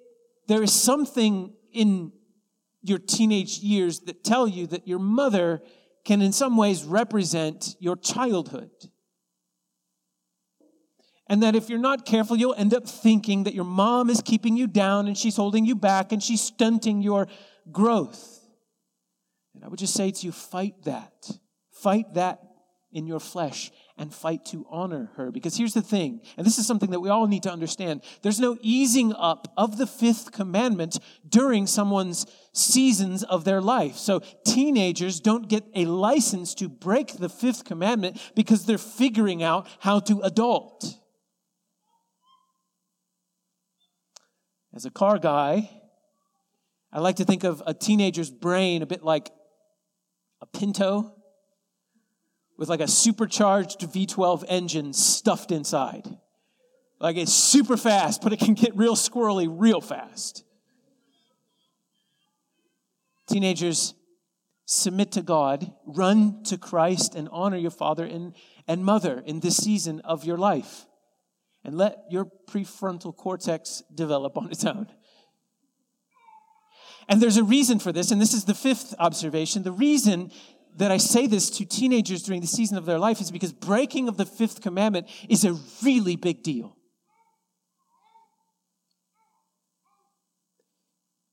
there 0.49 0.63
is 0.63 0.75
something 0.75 1.55
in 1.73 2.13
your 2.83 2.99
teenage 2.99 3.57
years 3.61 4.01
that 4.01 4.23
tell 4.23 4.47
you 4.47 4.67
that 4.67 4.87
your 4.87 4.99
mother 4.99 5.63
can, 6.05 6.21
in 6.21 6.31
some 6.31 6.59
ways, 6.59 6.85
represent 6.85 7.75
your 7.81 7.97
childhood. 7.97 8.91
And 11.27 11.43
that 11.43 11.57
if 11.57 11.71
you're 11.71 11.79
not 11.79 12.05
careful, 12.05 12.37
you'll 12.37 12.55
end 12.55 12.75
up 12.75 12.87
thinking 12.87 13.45
that 13.45 13.55
your 13.55 13.65
mom 13.65 14.11
is 14.11 14.21
keeping 14.21 14.57
you 14.57 14.67
down 14.67 15.07
and 15.07 15.17
she's 15.17 15.37
holding 15.37 15.65
you 15.65 15.75
back 15.75 16.13
and 16.13 16.23
she's 16.23 16.43
stunting 16.43 17.01
your 17.01 17.29
growth. 17.73 18.41
And 19.55 19.65
I 19.65 19.69
would 19.69 19.79
just 19.79 19.95
say 19.95 20.11
to 20.11 20.27
you 20.27 20.33
fight 20.33 20.75
that. 20.85 21.31
Fight 21.71 22.15
that 22.15 22.41
in 22.93 23.07
your 23.07 23.21
flesh 23.21 23.71
and 23.99 24.13
fight 24.13 24.45
to 24.47 24.67
honor 24.71 25.11
her. 25.17 25.31
Because 25.31 25.57
here's 25.57 25.75
the 25.75 25.83
thing, 25.83 26.21
and 26.37 26.47
this 26.47 26.59
is 26.59 26.67
something 26.67 26.91
that 26.91 27.01
we 27.01 27.09
all 27.09 27.27
need 27.27 27.43
to 27.43 27.53
understand 27.53 28.03
there's 28.23 28.41
no 28.41 28.57
easing 28.63 29.13
up 29.13 29.53
of 29.57 29.79
the 29.79 29.87
fifth 29.87 30.33
commandment 30.33 30.99
during 31.29 31.67
someone's 31.67 32.27
seasons 32.53 33.23
of 33.25 33.45
their 33.45 33.61
life. 33.61 33.97
So 33.97 34.21
teenagers 34.47 35.21
don't 35.21 35.49
get 35.49 35.65
a 35.75 35.85
license 35.87 36.55
to 36.57 36.69
break 36.69 37.19
the 37.19 37.29
fifth 37.29 37.65
commandment 37.65 38.21
because 38.35 38.65
they're 38.65 38.79
figuring 38.79 39.43
out 39.43 39.67
how 39.81 40.01
to 40.01 40.21
adult. 40.21 40.99
As 44.75 44.85
a 44.85 44.91
car 44.91 45.19
guy, 45.19 45.71
I 46.93 46.99
like 46.99 47.17
to 47.17 47.25
think 47.25 47.45
of 47.45 47.63
a 47.65 47.73
teenager's 47.73 48.31
brain 48.31 48.83
a 48.83 48.87
bit 48.87 49.05
like 49.05 49.31
a 50.41 50.47
Pinto 50.47 51.15
with 52.57 52.69
like 52.69 52.81
a 52.81 52.89
supercharged 52.89 53.81
V12 53.81 54.45
engine 54.49 54.93
stuffed 54.93 55.53
inside. 55.53 56.19
Like 56.99 57.17
it's 57.17 57.33
super 57.33 57.77
fast, 57.77 58.21
but 58.21 58.33
it 58.33 58.41
can 58.41 58.55
get 58.55 58.77
real 58.77 58.97
squirrely 58.97 59.47
real 59.49 59.81
fast. 59.81 60.45
Teenagers, 63.29 63.95
submit 64.67 65.13
to 65.13 65.23
God, 65.23 65.73
run 65.87 66.43
to 66.45 66.59
Christ, 66.59 67.15
and 67.15 67.29
honor 67.31 67.57
your 67.57 67.71
father 67.71 68.05
and, 68.05 68.35
and 68.67 68.85
mother 68.85 69.23
in 69.25 69.39
this 69.39 69.57
season 69.57 70.01
of 70.01 70.25
your 70.25 70.37
life 70.37 70.87
and 71.65 71.77
let 71.77 72.05
your 72.11 72.27
prefrontal 72.47 73.17
cortex 73.17 73.83
develop 73.95 74.37
on 74.37 74.51
its 74.51 74.65
own. 74.65 74.87
And 77.09 77.21
there's 77.21 77.37
a 77.37 77.45
reason 77.45 77.79
for 77.79 77.93
this, 77.93 78.11
and 78.11 78.21
this 78.21 78.35
is 78.35 78.45
the 78.45 78.55
fifth 78.55 78.95
observation. 78.99 79.63
The 79.63 79.73
reason 79.73 80.31
that 80.77 80.91
I 80.91 80.97
say 80.97 81.27
this 81.27 81.51
to 81.51 81.65
teenagers 81.65 82.23
during 82.23 82.41
the 82.41 82.47
season 82.47 82.77
of 82.77 82.87
their 82.87 82.99
life 82.99 83.21
is 83.21 83.31
because 83.31 83.53
breaking 83.53 84.09
of 84.09 84.17
the 84.17 84.27
fifth 84.27 84.61
commandment 84.61 85.09
is 85.29 85.45
a 85.45 85.59
really 85.83 86.17
big 86.17 86.43
deal. 86.43 86.77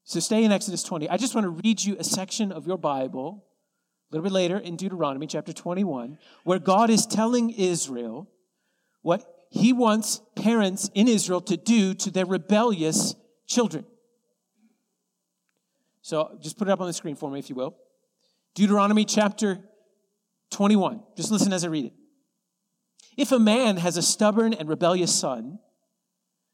So 0.03 0.19
stay 0.19 0.43
in 0.43 0.51
Exodus 0.51 0.83
20. 0.83 1.09
I 1.09 1.15
just 1.15 1.33
want 1.33 1.45
to 1.45 1.61
read 1.63 1.81
you 1.81 1.95
a 1.97 2.03
section 2.03 2.51
of 2.51 2.67
your 2.67 2.77
Bible 2.77 3.45
a 4.11 4.15
little 4.15 4.23
bit 4.25 4.33
later 4.33 4.57
in 4.57 4.75
Deuteronomy 4.75 5.25
chapter 5.25 5.53
21, 5.53 6.17
where 6.43 6.59
God 6.59 6.89
is 6.89 7.05
telling 7.05 7.49
Israel 7.49 8.29
what 9.01 9.25
he 9.51 9.73
wants 9.73 10.21
parents 10.35 10.89
in 10.95 11.09
Israel 11.09 11.41
to 11.41 11.57
do 11.57 11.93
to 11.93 12.09
their 12.09 12.25
rebellious 12.25 13.15
children. 13.47 13.85
So 16.01 16.37
just 16.41 16.57
put 16.57 16.69
it 16.69 16.71
up 16.71 16.79
on 16.79 16.87
the 16.87 16.93
screen 16.93 17.17
for 17.17 17.29
me, 17.29 17.37
if 17.37 17.49
you 17.49 17.55
will. 17.55 17.75
Deuteronomy 18.55 19.03
chapter 19.03 19.59
21. 20.51 21.03
Just 21.17 21.31
listen 21.31 21.51
as 21.51 21.65
I 21.65 21.67
read 21.67 21.85
it. 21.85 21.93
If 23.17 23.33
a 23.33 23.39
man 23.39 23.75
has 23.75 23.97
a 23.97 24.01
stubborn 24.01 24.53
and 24.53 24.69
rebellious 24.69 25.13
son 25.13 25.59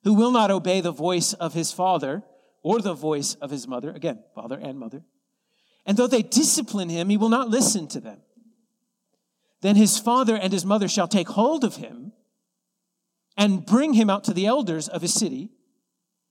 who 0.03 0.15
will 0.15 0.31
not 0.31 0.49
obey 0.49 0.81
the 0.81 0.91
voice 0.91 1.33
of 1.33 1.53
his 1.53 1.71
father 1.71 2.23
or 2.63 2.81
the 2.81 2.95
voice 2.95 3.35
of 3.35 3.51
his 3.51 3.67
mother, 3.67 3.91
again, 3.91 4.23
father 4.33 4.59
and 4.59 4.79
mother, 4.79 5.03
and 5.85 5.97
though 5.97 6.07
they 6.07 6.23
discipline 6.23 6.89
him, 6.89 7.09
he 7.09 7.17
will 7.17 7.29
not 7.29 7.47
listen 7.47 7.87
to 7.89 7.99
them, 7.99 8.21
then 9.61 9.75
his 9.75 9.99
father 9.99 10.35
and 10.35 10.51
his 10.51 10.65
mother 10.65 10.87
shall 10.87 11.07
take 11.07 11.29
hold 11.29 11.63
of 11.63 11.75
him 11.75 12.06
and 13.37 13.65
bring 13.65 13.93
him 13.93 14.09
out 14.09 14.23
to 14.25 14.33
the 14.33 14.47
elders 14.47 14.87
of 14.87 15.01
his 15.01 15.13
city 15.13 15.49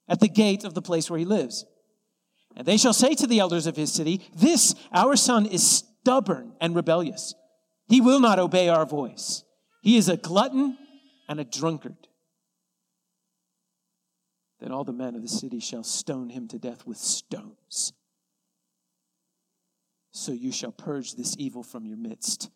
at 0.08 0.20
the 0.20 0.28
gate 0.28 0.64
of 0.64 0.74
the 0.74 0.82
place 0.82 1.08
where 1.08 1.18
he 1.18 1.24
lives. 1.24 1.64
And 2.56 2.66
they 2.66 2.76
shall 2.76 2.94
say 2.94 3.14
to 3.14 3.26
the 3.26 3.38
elders 3.38 3.66
of 3.66 3.76
his 3.76 3.92
city, 3.92 4.22
This, 4.34 4.74
our 4.92 5.14
son, 5.16 5.46
is 5.46 5.66
stubborn 5.66 6.52
and 6.60 6.74
rebellious. 6.74 7.34
He 7.88 8.00
will 8.00 8.20
not 8.20 8.38
obey 8.38 8.68
our 8.68 8.86
voice. 8.86 9.44
He 9.82 9.96
is 9.96 10.08
a 10.08 10.16
glutton 10.16 10.76
and 11.28 11.38
a 11.38 11.44
drunkard. 11.44 11.96
Then 14.58 14.72
all 14.72 14.84
the 14.84 14.92
men 14.92 15.14
of 15.14 15.22
the 15.22 15.28
city 15.28 15.60
shall 15.60 15.84
stone 15.84 16.30
him 16.30 16.48
to 16.48 16.58
death 16.58 16.86
with 16.86 16.96
stones. 16.96 17.92
So 20.12 20.32
you 20.32 20.50
shall 20.50 20.72
purge 20.72 21.14
this 21.14 21.36
evil 21.38 21.62
from 21.62 21.84
your 21.84 21.98
midst, 21.98 22.50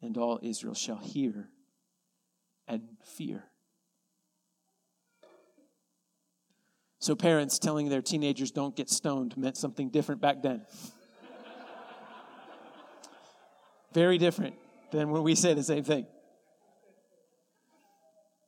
and 0.00 0.16
all 0.16 0.38
Israel 0.40 0.74
shall 0.74 0.98
hear 0.98 1.48
and 2.68 2.82
fear. 3.02 3.49
So, 7.00 7.14
parents 7.14 7.58
telling 7.58 7.88
their 7.88 8.02
teenagers 8.02 8.50
don't 8.50 8.76
get 8.76 8.90
stoned 8.90 9.34
meant 9.36 9.56
something 9.56 9.88
different 9.88 10.20
back 10.20 10.42
then. 10.42 10.66
Very 13.94 14.18
different 14.18 14.54
than 14.92 15.10
when 15.10 15.22
we 15.22 15.34
say 15.34 15.54
the 15.54 15.62
same 15.62 15.82
thing. 15.82 16.06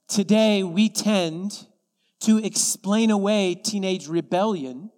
Today, 0.06 0.62
we 0.62 0.90
tend 0.90 1.66
to 2.20 2.36
explain 2.38 3.10
away 3.10 3.54
teenage 3.54 4.06
rebellion 4.06 4.90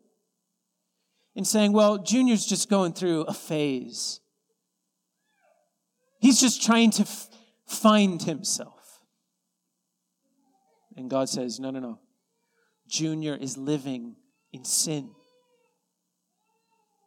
in 1.37 1.44
saying, 1.44 1.73
well, 1.73 1.99
Junior's 1.99 2.44
just 2.44 2.68
going 2.68 2.92
through 2.92 3.23
a 3.23 3.32
phase. 3.32 4.20
He's 6.18 6.40
just 6.40 6.61
trying 6.62 6.90
to 6.92 7.02
f- 7.02 7.28
find 7.66 8.20
himself. 8.20 9.00
And 10.96 11.08
God 11.08 11.28
says, 11.28 11.61
no, 11.61 11.70
no, 11.70 11.80
no. 11.80 12.00
Junior 12.88 13.35
is 13.35 13.57
living 13.57 14.17
in 14.53 14.64
sin. 14.64 15.11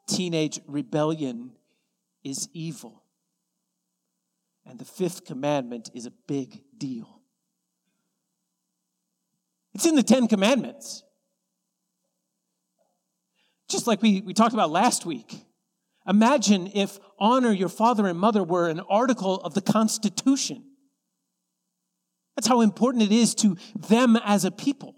Teenage 0.07 0.59
rebellion 0.67 1.51
is 2.23 2.49
evil. 2.53 3.03
And 4.65 4.79
the 4.79 4.85
fifth 4.85 5.25
commandment 5.25 5.89
is 5.93 6.05
a 6.05 6.11
big 6.27 6.61
deal. 6.77 7.21
It's 9.73 9.85
in 9.85 9.95
the 9.95 10.03
Ten 10.03 10.27
Commandments. 10.27 11.03
Just 13.69 13.87
like 13.87 14.01
we, 14.01 14.21
we 14.21 14.33
talked 14.33 14.53
about 14.53 14.71
last 14.71 15.05
week. 15.05 15.45
Imagine 16.07 16.71
if 16.73 16.99
honor 17.19 17.51
your 17.51 17.69
father 17.69 18.07
and 18.07 18.17
mother 18.17 18.43
were 18.43 18.69
an 18.69 18.79
article 18.79 19.35
of 19.35 19.53
the 19.53 19.61
Constitution. 19.61 20.63
That's 22.35 22.47
how 22.47 22.61
important 22.61 23.03
it 23.03 23.11
is 23.11 23.35
to 23.35 23.57
them 23.75 24.15
as 24.15 24.45
a 24.45 24.51
people. 24.51 24.95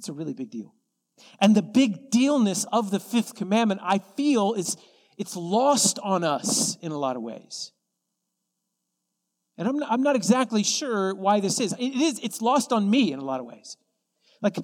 It's 0.00 0.08
a 0.08 0.14
really 0.14 0.32
big 0.32 0.48
deal. 0.48 0.74
And 1.42 1.54
the 1.54 1.60
big 1.60 2.10
dealness 2.10 2.64
of 2.72 2.90
the 2.90 2.98
fifth 2.98 3.34
commandment, 3.34 3.82
I 3.84 3.98
feel, 3.98 4.54
is 4.54 4.78
it's 5.18 5.36
lost 5.36 5.98
on 6.02 6.24
us 6.24 6.78
in 6.80 6.90
a 6.90 6.96
lot 6.96 7.16
of 7.16 7.22
ways. 7.22 7.72
And 9.58 9.68
I'm 9.68 9.78
not, 9.78 9.92
I'm 9.92 10.02
not 10.02 10.16
exactly 10.16 10.62
sure 10.62 11.14
why 11.14 11.40
this 11.40 11.60
is. 11.60 11.74
It 11.78 11.94
is, 11.94 12.18
it's 12.22 12.40
lost 12.40 12.72
on 12.72 12.88
me 12.88 13.12
in 13.12 13.18
a 13.18 13.24
lot 13.24 13.40
of 13.40 13.46
ways. 13.46 13.76
Like, 14.40 14.56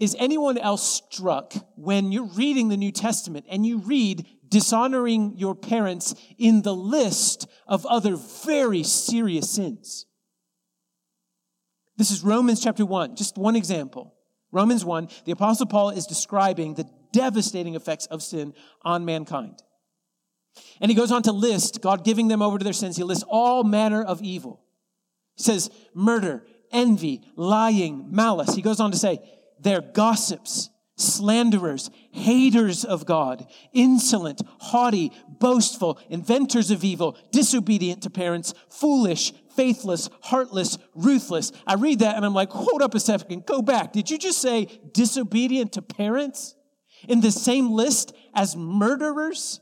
is 0.00 0.16
anyone 0.18 0.58
else 0.58 0.82
struck 1.06 1.54
when 1.76 2.10
you're 2.10 2.26
reading 2.26 2.68
the 2.68 2.76
New 2.76 2.90
Testament 2.90 3.46
and 3.48 3.64
you 3.64 3.78
read 3.78 4.26
dishonoring 4.48 5.34
your 5.36 5.54
parents 5.54 6.16
in 6.36 6.62
the 6.62 6.74
list 6.74 7.46
of 7.68 7.86
other 7.86 8.16
very 8.44 8.82
serious 8.82 9.48
sins? 9.48 10.06
This 11.96 12.10
is 12.10 12.24
Romans 12.24 12.60
chapter 12.60 12.84
1, 12.84 13.14
just 13.14 13.38
one 13.38 13.54
example. 13.54 14.13
Romans 14.54 14.84
1, 14.84 15.08
the 15.24 15.32
Apostle 15.32 15.66
Paul 15.66 15.90
is 15.90 16.06
describing 16.06 16.74
the 16.74 16.88
devastating 17.12 17.74
effects 17.74 18.06
of 18.06 18.22
sin 18.22 18.54
on 18.82 19.04
mankind. 19.04 19.62
And 20.80 20.90
he 20.90 20.94
goes 20.96 21.10
on 21.10 21.22
to 21.24 21.32
list, 21.32 21.80
God 21.80 22.04
giving 22.04 22.28
them 22.28 22.40
over 22.40 22.58
to 22.58 22.64
their 22.64 22.72
sins, 22.72 22.96
he 22.96 23.02
lists 23.02 23.24
all 23.28 23.64
manner 23.64 24.02
of 24.02 24.22
evil. 24.22 24.62
He 25.36 25.42
says, 25.42 25.70
murder, 25.92 26.44
envy, 26.70 27.22
lying, 27.34 28.06
malice. 28.10 28.54
He 28.54 28.62
goes 28.62 28.78
on 28.78 28.92
to 28.92 28.96
say, 28.96 29.18
they're 29.58 29.80
gossips, 29.80 30.70
slanderers, 30.96 31.90
haters 32.12 32.84
of 32.84 33.06
God, 33.06 33.46
insolent, 33.72 34.40
haughty, 34.60 35.10
boastful, 35.28 35.98
inventors 36.08 36.70
of 36.70 36.84
evil, 36.84 37.18
disobedient 37.32 38.04
to 38.04 38.10
parents, 38.10 38.54
foolish, 38.68 39.32
faithless, 39.56 40.10
heartless, 40.22 40.78
ruthless. 40.94 41.52
I 41.66 41.74
read 41.74 42.00
that 42.00 42.16
and 42.16 42.24
I'm 42.24 42.34
like, 42.34 42.50
hold 42.50 42.82
up 42.82 42.94
a 42.94 43.00
second, 43.00 43.46
go 43.46 43.62
back. 43.62 43.92
Did 43.92 44.10
you 44.10 44.18
just 44.18 44.40
say 44.40 44.68
disobedient 44.92 45.72
to 45.72 45.82
parents 45.82 46.54
in 47.08 47.20
the 47.20 47.30
same 47.30 47.70
list 47.70 48.14
as 48.34 48.56
murderers? 48.56 49.60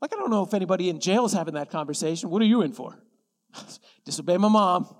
Like, 0.00 0.12
I 0.12 0.16
don't 0.16 0.30
know 0.30 0.44
if 0.44 0.54
anybody 0.54 0.88
in 0.90 1.00
jail 1.00 1.24
is 1.24 1.32
having 1.32 1.54
that 1.54 1.70
conversation. 1.70 2.30
What 2.30 2.42
are 2.42 2.46
you 2.46 2.62
in 2.62 2.72
for? 2.72 2.98
Disobey 4.04 4.36
my 4.36 4.48
mom. 4.48 4.94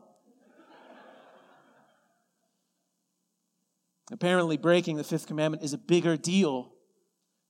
Apparently, 4.11 4.57
breaking 4.57 4.97
the 4.97 5.05
fifth 5.05 5.27
commandment 5.27 5.65
is 5.65 5.73
a 5.73 5.79
bigger 5.79 6.17
deal 6.17 6.73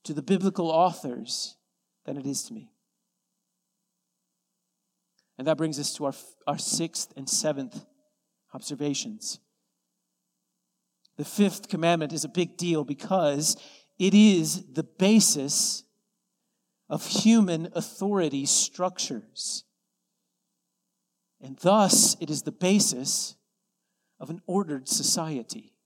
to 0.03 0.13
the 0.13 0.23
biblical 0.23 0.69
authors 0.69 1.55
than 2.05 2.17
it 2.17 2.25
is 2.25 2.43
to 2.43 2.53
me. 2.53 2.71
And 5.37 5.47
that 5.47 5.57
brings 5.57 5.79
us 5.79 5.93
to 5.95 6.05
our, 6.05 6.13
our 6.47 6.57
sixth 6.57 7.13
and 7.15 7.29
seventh 7.29 7.85
observations. 8.53 9.39
The 11.17 11.25
fifth 11.25 11.67
commandment 11.67 12.13
is 12.13 12.23
a 12.23 12.29
big 12.29 12.57
deal 12.57 12.83
because 12.83 13.57
it 13.99 14.13
is 14.13 14.73
the 14.73 14.83
basis 14.83 15.83
of 16.89 17.05
human 17.05 17.69
authority 17.73 18.45
structures. 18.45 19.63
And 21.41 21.57
thus, 21.57 22.15
it 22.19 22.29
is 22.29 22.43
the 22.43 22.51
basis 22.51 23.35
of 24.19 24.29
an 24.29 24.41
ordered 24.47 24.87
society. 24.87 25.76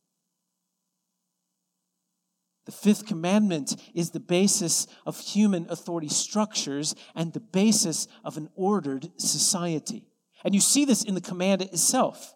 The 2.65 2.71
fifth 2.71 3.07
commandment 3.07 3.75
is 3.95 4.11
the 4.11 4.19
basis 4.19 4.87
of 5.05 5.19
human 5.19 5.65
authority 5.69 6.09
structures 6.09 6.95
and 7.15 7.33
the 7.33 7.39
basis 7.39 8.07
of 8.23 8.37
an 8.37 8.49
ordered 8.55 9.09
society. 9.17 10.05
And 10.43 10.53
you 10.53 10.61
see 10.61 10.85
this 10.85 11.03
in 11.03 11.15
the 11.15 11.21
command 11.21 11.61
itself. 11.61 12.35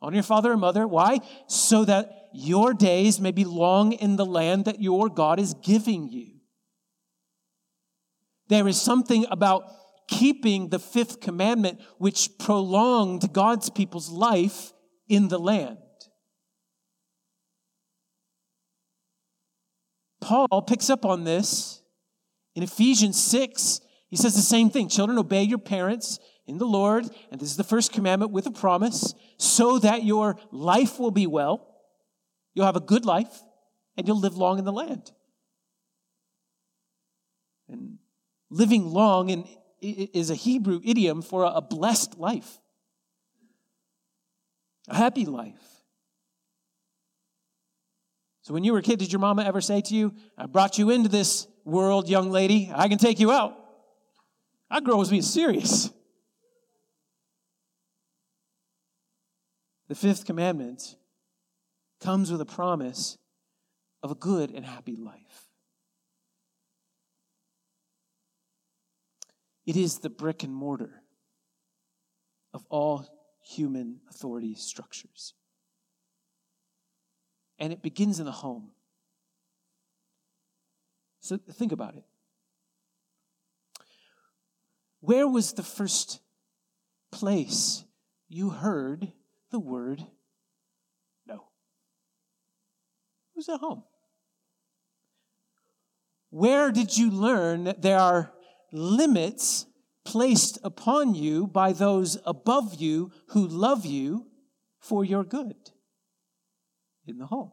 Honor 0.00 0.16
your 0.16 0.22
father 0.22 0.52
and 0.52 0.60
mother. 0.60 0.86
Why? 0.86 1.18
So 1.48 1.84
that 1.84 2.28
your 2.32 2.72
days 2.72 3.20
may 3.20 3.30
be 3.30 3.44
long 3.44 3.92
in 3.92 4.16
the 4.16 4.26
land 4.26 4.64
that 4.66 4.80
your 4.80 5.08
God 5.08 5.40
is 5.40 5.54
giving 5.54 6.08
you. 6.08 6.34
There 8.48 8.68
is 8.68 8.80
something 8.80 9.26
about 9.30 9.64
keeping 10.08 10.68
the 10.68 10.78
fifth 10.78 11.20
commandment 11.20 11.80
which 11.98 12.30
prolonged 12.38 13.32
God's 13.32 13.68
people's 13.68 14.08
life 14.08 14.72
in 15.08 15.28
the 15.28 15.38
land. 15.38 15.78
Paul 20.20 20.62
picks 20.66 20.90
up 20.90 21.04
on 21.04 21.24
this 21.24 21.82
in 22.54 22.62
Ephesians 22.62 23.22
6. 23.22 23.80
He 24.08 24.16
says 24.16 24.34
the 24.34 24.40
same 24.40 24.70
thing 24.70 24.88
Children, 24.88 25.18
obey 25.18 25.42
your 25.42 25.58
parents 25.58 26.18
in 26.46 26.58
the 26.58 26.66
Lord, 26.66 27.06
and 27.30 27.40
this 27.40 27.50
is 27.50 27.56
the 27.56 27.64
first 27.64 27.92
commandment 27.92 28.32
with 28.32 28.46
a 28.46 28.50
promise, 28.50 29.14
so 29.36 29.78
that 29.78 30.02
your 30.02 30.36
life 30.50 30.98
will 30.98 31.10
be 31.10 31.26
well, 31.26 31.76
you'll 32.54 32.66
have 32.66 32.76
a 32.76 32.80
good 32.80 33.04
life, 33.04 33.42
and 33.96 34.08
you'll 34.08 34.18
live 34.18 34.36
long 34.36 34.58
in 34.58 34.64
the 34.64 34.72
land. 34.72 35.12
And 37.68 37.98
living 38.50 38.90
long 38.90 39.28
in, 39.28 39.44
is 39.82 40.30
a 40.30 40.34
Hebrew 40.34 40.80
idiom 40.82 41.20
for 41.20 41.44
a 41.44 41.60
blessed 41.60 42.18
life, 42.18 42.58
a 44.88 44.96
happy 44.96 45.26
life. 45.26 45.77
So 48.48 48.54
when 48.54 48.64
you 48.64 48.72
were 48.72 48.78
a 48.78 48.82
kid, 48.82 48.98
did 48.98 49.12
your 49.12 49.18
mama 49.18 49.44
ever 49.44 49.60
say 49.60 49.82
to 49.82 49.94
you, 49.94 50.14
I 50.38 50.46
brought 50.46 50.78
you 50.78 50.88
into 50.88 51.10
this 51.10 51.46
world, 51.66 52.08
young 52.08 52.30
lady, 52.30 52.72
I 52.74 52.88
can 52.88 52.96
take 52.96 53.20
you 53.20 53.30
out? 53.30 53.54
That 54.70 54.84
girl 54.84 54.96
was 54.96 55.10
being 55.10 55.20
serious. 55.20 55.90
The 59.88 59.94
fifth 59.94 60.24
commandment 60.24 60.96
comes 62.00 62.32
with 62.32 62.40
a 62.40 62.46
promise 62.46 63.18
of 64.02 64.12
a 64.12 64.14
good 64.14 64.50
and 64.50 64.64
happy 64.64 64.96
life. 64.96 65.50
It 69.66 69.76
is 69.76 69.98
the 69.98 70.08
brick 70.08 70.42
and 70.42 70.54
mortar 70.54 71.02
of 72.54 72.64
all 72.70 73.06
human 73.42 74.00
authority 74.08 74.54
structures. 74.54 75.34
And 77.58 77.72
it 77.72 77.82
begins 77.82 78.20
in 78.20 78.26
the 78.26 78.32
home. 78.32 78.70
So 81.20 81.36
think 81.36 81.72
about 81.72 81.96
it. 81.96 82.04
Where 85.00 85.28
was 85.28 85.52
the 85.52 85.62
first 85.62 86.20
place 87.10 87.84
you 88.28 88.50
heard 88.50 89.12
the 89.50 89.58
word 89.58 90.04
no? 91.26 91.44
It 93.34 93.36
was 93.36 93.48
at 93.48 93.60
home. 93.60 93.84
Where 96.30 96.70
did 96.70 96.96
you 96.96 97.10
learn 97.10 97.64
that 97.64 97.82
there 97.82 97.98
are 97.98 98.32
limits 98.72 99.66
placed 100.04 100.58
upon 100.62 101.14
you 101.14 101.46
by 101.46 101.72
those 101.72 102.18
above 102.24 102.74
you 102.74 103.12
who 103.28 103.46
love 103.46 103.86
you 103.86 104.26
for 104.78 105.04
your 105.04 105.24
good? 105.24 105.56
In 107.08 107.16
the 107.16 107.26
home. 107.26 107.52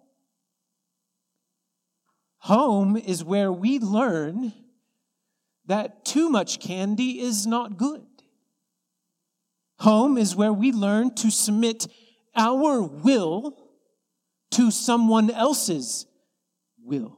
Home 2.40 2.98
is 2.98 3.24
where 3.24 3.52
we 3.52 3.80
learn 3.80 4.54
that 5.66 6.04
too 6.04 6.30
much 6.30 6.60
candy 6.60 7.22
is 7.22 7.48
not 7.48 7.78
good. 7.78 8.06
Home 9.80 10.18
is 10.18 10.36
where 10.36 10.52
we 10.52 10.74
learn 10.74 11.16
to 11.16 11.32
submit 11.32 11.88
our 12.36 12.82
will 12.82 13.58
to 14.52 14.72
someone 14.72 15.32
else's 15.32 16.06
will. 16.84 17.18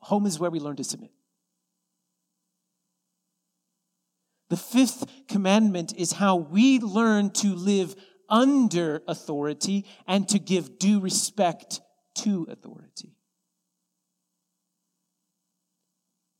Home 0.00 0.26
is 0.26 0.38
where 0.38 0.50
we 0.50 0.58
learn 0.58 0.76
to 0.76 0.84
submit. 0.84 1.12
The 4.48 4.56
fifth 4.56 5.06
commandment 5.28 5.94
is 5.96 6.12
how 6.12 6.36
we 6.36 6.80
learn 6.80 7.30
to 7.34 7.54
live 7.54 7.94
under 8.30 9.02
authority 9.06 9.86
and 10.06 10.28
to 10.28 10.38
give 10.38 10.78
due 10.78 11.00
respect 11.00 11.80
to 12.16 12.46
authority. 12.50 13.14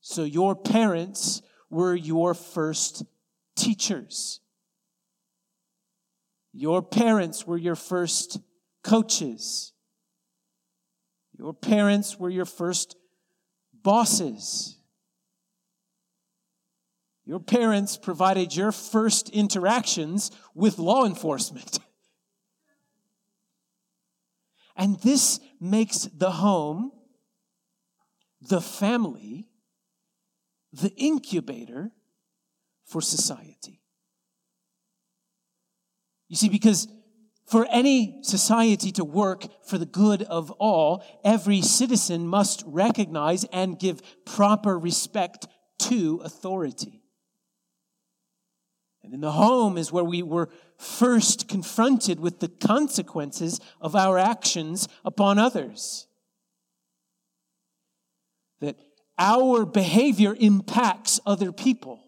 So, 0.00 0.24
your 0.24 0.56
parents 0.56 1.42
were 1.68 1.94
your 1.94 2.34
first 2.34 3.04
teachers. 3.54 4.40
Your 6.52 6.82
parents 6.82 7.46
were 7.46 7.58
your 7.58 7.76
first 7.76 8.40
coaches. 8.82 9.72
Your 11.38 11.54
parents 11.54 12.18
were 12.18 12.30
your 12.30 12.44
first 12.44 12.96
bosses. 13.72 14.79
Your 17.30 17.38
parents 17.38 17.96
provided 17.96 18.56
your 18.56 18.72
first 18.72 19.28
interactions 19.28 20.32
with 20.52 20.80
law 20.80 21.04
enforcement. 21.06 21.78
And 24.74 24.98
this 24.98 25.38
makes 25.60 26.08
the 26.12 26.32
home, 26.32 26.90
the 28.42 28.60
family, 28.60 29.46
the 30.72 30.90
incubator 30.96 31.92
for 32.84 33.00
society. 33.00 33.80
You 36.26 36.34
see, 36.34 36.48
because 36.48 36.88
for 37.46 37.64
any 37.70 38.18
society 38.24 38.90
to 38.90 39.04
work 39.04 39.46
for 39.64 39.78
the 39.78 39.86
good 39.86 40.24
of 40.24 40.50
all, 40.58 41.04
every 41.24 41.62
citizen 41.62 42.26
must 42.26 42.64
recognize 42.66 43.44
and 43.52 43.78
give 43.78 44.02
proper 44.24 44.76
respect 44.76 45.46
to 45.78 46.22
authority. 46.24 46.99
And 49.02 49.14
in 49.14 49.20
the 49.20 49.32
home 49.32 49.78
is 49.78 49.90
where 49.90 50.04
we 50.04 50.22
were 50.22 50.50
first 50.76 51.48
confronted 51.48 52.20
with 52.20 52.40
the 52.40 52.48
consequences 52.48 53.60
of 53.80 53.96
our 53.96 54.18
actions 54.18 54.88
upon 55.04 55.38
others. 55.38 56.06
That 58.60 58.76
our 59.18 59.64
behavior 59.64 60.36
impacts 60.38 61.18
other 61.24 61.52
people. 61.52 62.02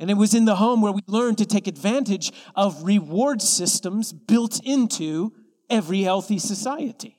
And 0.00 0.10
it 0.10 0.14
was 0.14 0.34
in 0.34 0.44
the 0.44 0.56
home 0.56 0.80
where 0.80 0.92
we 0.92 1.02
learned 1.06 1.38
to 1.38 1.46
take 1.46 1.66
advantage 1.66 2.32
of 2.54 2.84
reward 2.84 3.42
systems 3.42 4.12
built 4.12 4.60
into 4.64 5.32
every 5.68 6.02
healthy 6.02 6.38
society. 6.38 7.18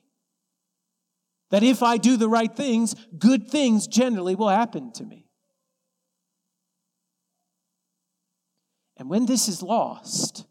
That 1.50 1.62
if 1.62 1.82
I 1.82 1.96
do 1.96 2.16
the 2.16 2.28
right 2.28 2.54
things, 2.54 2.94
good 3.18 3.48
things 3.48 3.86
generally 3.86 4.34
will 4.34 4.48
happen 4.48 4.92
to 4.92 5.04
me. 5.04 5.29
And 9.00 9.08
when 9.08 9.24
this 9.24 9.48
is 9.48 9.62
lost, 9.62 10.44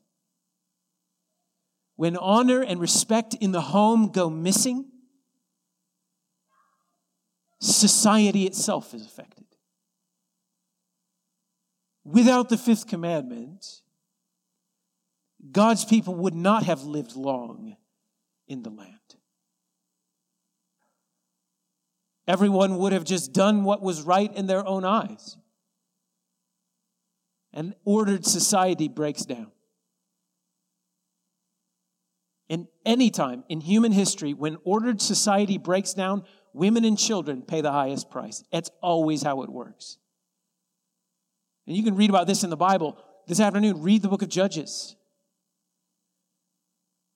when 1.98 2.18
honor 2.18 2.64
and 2.64 2.82
respect 2.82 3.36
in 3.36 3.52
the 3.52 3.62
home 3.62 4.10
go 4.10 4.28
missing, 4.28 4.86
society 7.62 8.48
itself 8.48 8.96
is 8.96 9.06
affected. 9.06 9.46
Without 12.04 12.50
the 12.50 12.58
fifth 12.58 12.88
commandment, 12.88 13.84
God's 15.52 15.86
people 15.86 16.16
would 16.16 16.34
not 16.34 16.64
have 16.64 16.84
lived 16.84 17.16
long 17.16 17.78
in 18.48 18.64
the 18.64 18.72
land. 18.72 18.96
Everyone 22.28 22.78
would 22.80 22.94
have 22.94 23.04
just 23.04 23.32
done 23.32 23.64
what 23.64 23.84
was 23.84 24.02
right 24.02 24.34
in 24.34 24.48
their 24.48 24.66
own 24.66 24.86
eyes. 24.86 25.38
And 27.60 27.76
ordered 27.84 28.26
society 28.26 28.88
breaks 28.88 29.26
down. 29.26 29.52
In 32.48 32.70
any 32.86 33.10
time 33.10 33.44
in 33.50 33.60
human 33.60 33.92
history, 33.92 34.34
when 34.34 34.56
ordered 34.64 35.02
society 35.02 35.58
breaks 35.58 35.94
down, 35.94 36.24
women 36.54 36.86
and 36.86 36.98
children 36.98 37.42
pay 37.42 37.60
the 37.60 37.74
highest 37.74 38.10
price. 38.10 38.46
That's 38.50 38.72
always 38.82 39.24
how 39.24 39.42
it 39.42 39.50
works. 39.50 39.98
And 41.68 41.76
you 41.76 41.84
can 41.84 41.98
read 41.98 42.10
about 42.10 42.28
this 42.28 42.46
in 42.46 42.50
the 42.50 42.56
Bible. 42.56 42.98
This 43.28 43.42
afternoon, 43.42 43.82
read 43.82 44.04
the 44.04 44.08
book 44.08 44.22
of 44.22 44.30
Judges. 44.30 44.96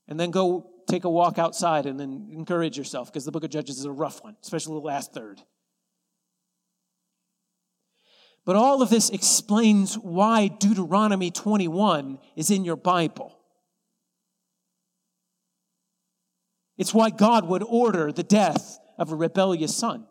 And 0.10 0.20
then 0.20 0.30
go 0.30 0.70
take 0.90 1.06
a 1.06 1.10
walk 1.10 1.40
outside 1.40 1.86
and 1.86 1.98
then 1.98 2.28
encourage 2.34 2.78
yourself 2.78 3.08
because 3.08 3.24
the 3.24 3.32
book 3.32 3.46
of 3.46 3.50
Judges 3.50 3.80
is 3.80 3.86
a 3.86 3.92
rough 3.94 4.22
one, 4.22 4.36
especially 4.44 4.74
the 4.74 4.86
last 4.86 5.14
third. 5.14 5.42
But 8.46 8.56
all 8.56 8.82
of 8.82 8.90
this 8.90 9.10
explains 9.10 9.96
why 9.96 10.48
Deuteronomy 10.48 11.32
21 11.32 12.20
is 12.36 12.52
in 12.52 12.66
your 12.66 12.76
Bible. 12.76 13.38
It's 16.78 16.94
why 16.94 17.10
God 17.10 17.48
would 17.48 17.64
order 17.64 18.12
the 18.12 18.24
death 18.24 18.80
of 18.98 19.12
a 19.12 19.16
rebellious 19.16 19.76
son. 19.76 20.06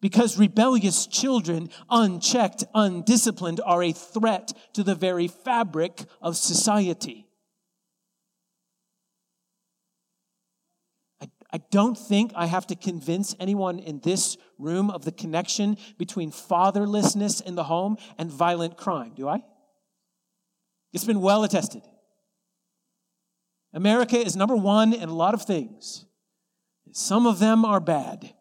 Because 0.00 0.38
rebellious 0.38 1.06
children, 1.06 1.70
unchecked, 1.88 2.62
undisciplined, 2.74 3.60
are 3.64 3.82
a 3.82 3.92
threat 3.92 4.52
to 4.74 4.82
the 4.82 4.94
very 4.94 5.28
fabric 5.28 6.02
of 6.20 6.36
society. 6.36 7.23
I, 11.54 11.58
don't 11.70 11.96
think 11.96 12.32
I 12.34 12.46
have 12.46 12.66
to 12.66 12.74
convince 12.74 13.36
anyone 13.38 13.78
in 13.78 14.00
this 14.00 14.36
room 14.58 14.90
of 14.90 15.04
the 15.04 15.12
connection 15.12 15.78
between 15.98 16.32
fatherlessness 16.32 17.40
in 17.40 17.54
the 17.54 17.62
home 17.62 17.96
and 18.18 18.28
violent 18.30 18.76
crime, 18.76 19.12
do 19.14 19.28
I? 19.28 19.44
It's 20.92 21.04
been 21.04 21.20
well 21.20 21.44
attested. 21.44 21.82
America 23.72 24.16
is 24.16 24.34
number 24.34 24.56
one 24.56 24.92
in 24.92 25.08
a 25.08 25.14
lot 25.14 25.34
of 25.34 25.42
things. 25.42 26.04
Some 26.92 27.26
of 27.26 27.38
them 27.38 27.64
are 27.64 27.80
bad. 27.80 28.34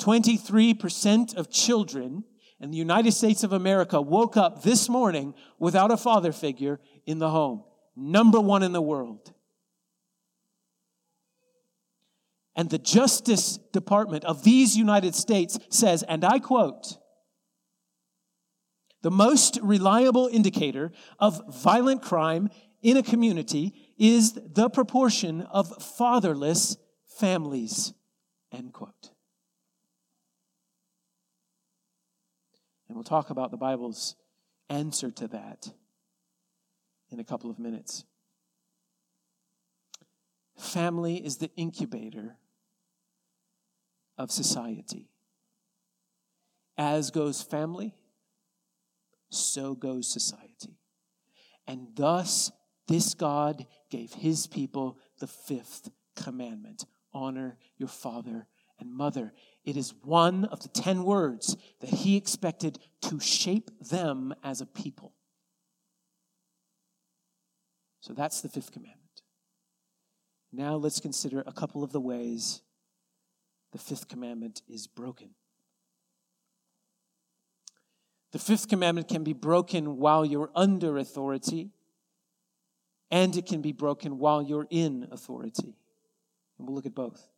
23% 0.00 1.34
of 1.34 1.50
children 1.50 2.24
in 2.60 2.70
the 2.70 2.76
United 2.76 3.12
States 3.12 3.42
of 3.42 3.52
America 3.52 4.00
woke 4.00 4.36
up 4.36 4.62
this 4.62 4.88
morning 4.88 5.34
without 5.58 5.90
a 5.90 5.96
father 5.96 6.32
figure 6.32 6.78
in 7.04 7.18
the 7.18 7.30
home. 7.30 7.64
Number 7.96 8.40
one 8.40 8.62
in 8.62 8.72
the 8.72 8.82
world. 8.82 9.32
And 12.60 12.68
the 12.68 12.76
Justice 12.76 13.56
Department 13.72 14.22
of 14.26 14.44
these 14.44 14.76
United 14.76 15.14
States 15.14 15.58
says, 15.70 16.02
and 16.02 16.22
I 16.22 16.38
quote, 16.38 16.98
the 19.00 19.10
most 19.10 19.58
reliable 19.62 20.28
indicator 20.30 20.92
of 21.18 21.40
violent 21.48 22.02
crime 22.02 22.50
in 22.82 22.98
a 22.98 23.02
community 23.02 23.72
is 23.96 24.34
the 24.34 24.68
proportion 24.68 25.40
of 25.40 25.82
fatherless 25.82 26.76
families. 27.18 27.94
End 28.52 28.74
quote. 28.74 29.10
And 32.88 32.94
we'll 32.94 33.04
talk 33.04 33.30
about 33.30 33.50
the 33.50 33.56
Bible's 33.56 34.16
answer 34.68 35.10
to 35.12 35.28
that 35.28 35.72
in 37.10 37.20
a 37.20 37.24
couple 37.24 37.48
of 37.48 37.58
minutes. 37.58 38.04
Family 40.58 41.24
is 41.24 41.38
the 41.38 41.50
incubator 41.56 42.36
of 44.20 44.30
society. 44.30 45.08
As 46.76 47.10
goes 47.10 47.40
family, 47.40 47.94
so 49.30 49.74
goes 49.74 50.06
society. 50.06 50.78
And 51.66 51.88
thus, 51.94 52.52
this 52.86 53.14
God 53.14 53.66
gave 53.88 54.12
his 54.12 54.46
people 54.46 54.98
the 55.20 55.26
fifth 55.26 55.90
commandment 56.16 56.84
honor 57.14 57.56
your 57.78 57.88
father 57.88 58.46
and 58.78 58.92
mother. 58.92 59.32
It 59.64 59.76
is 59.76 59.94
one 60.04 60.44
of 60.44 60.60
the 60.60 60.68
ten 60.68 61.04
words 61.04 61.56
that 61.80 61.90
he 61.90 62.16
expected 62.16 62.78
to 63.02 63.20
shape 63.20 63.70
them 63.80 64.34
as 64.44 64.60
a 64.60 64.66
people. 64.66 65.14
So 68.00 68.12
that's 68.12 68.42
the 68.42 68.48
fifth 68.48 68.70
commandment. 68.70 69.22
Now 70.52 70.76
let's 70.76 71.00
consider 71.00 71.42
a 71.46 71.52
couple 71.52 71.82
of 71.82 71.92
the 71.92 72.00
ways 72.00 72.60
the 73.72 73.78
fifth 73.78 74.08
commandment 74.08 74.62
is 74.68 74.86
broken. 74.86 75.30
The 78.32 78.38
fifth 78.38 78.68
commandment 78.68 79.08
can 79.08 79.24
be 79.24 79.32
broken 79.32 79.96
while 79.96 80.24
you're 80.24 80.50
under 80.54 80.96
authority, 80.96 81.70
and 83.10 83.36
it 83.36 83.46
can 83.46 83.60
be 83.60 83.72
broken 83.72 84.18
while 84.18 84.40
you're 84.40 84.68
in 84.70 85.08
authority. 85.10 85.74
And 86.58 86.66
we'll 86.66 86.76
look 86.76 86.86
at 86.86 86.94
both. 86.94 87.28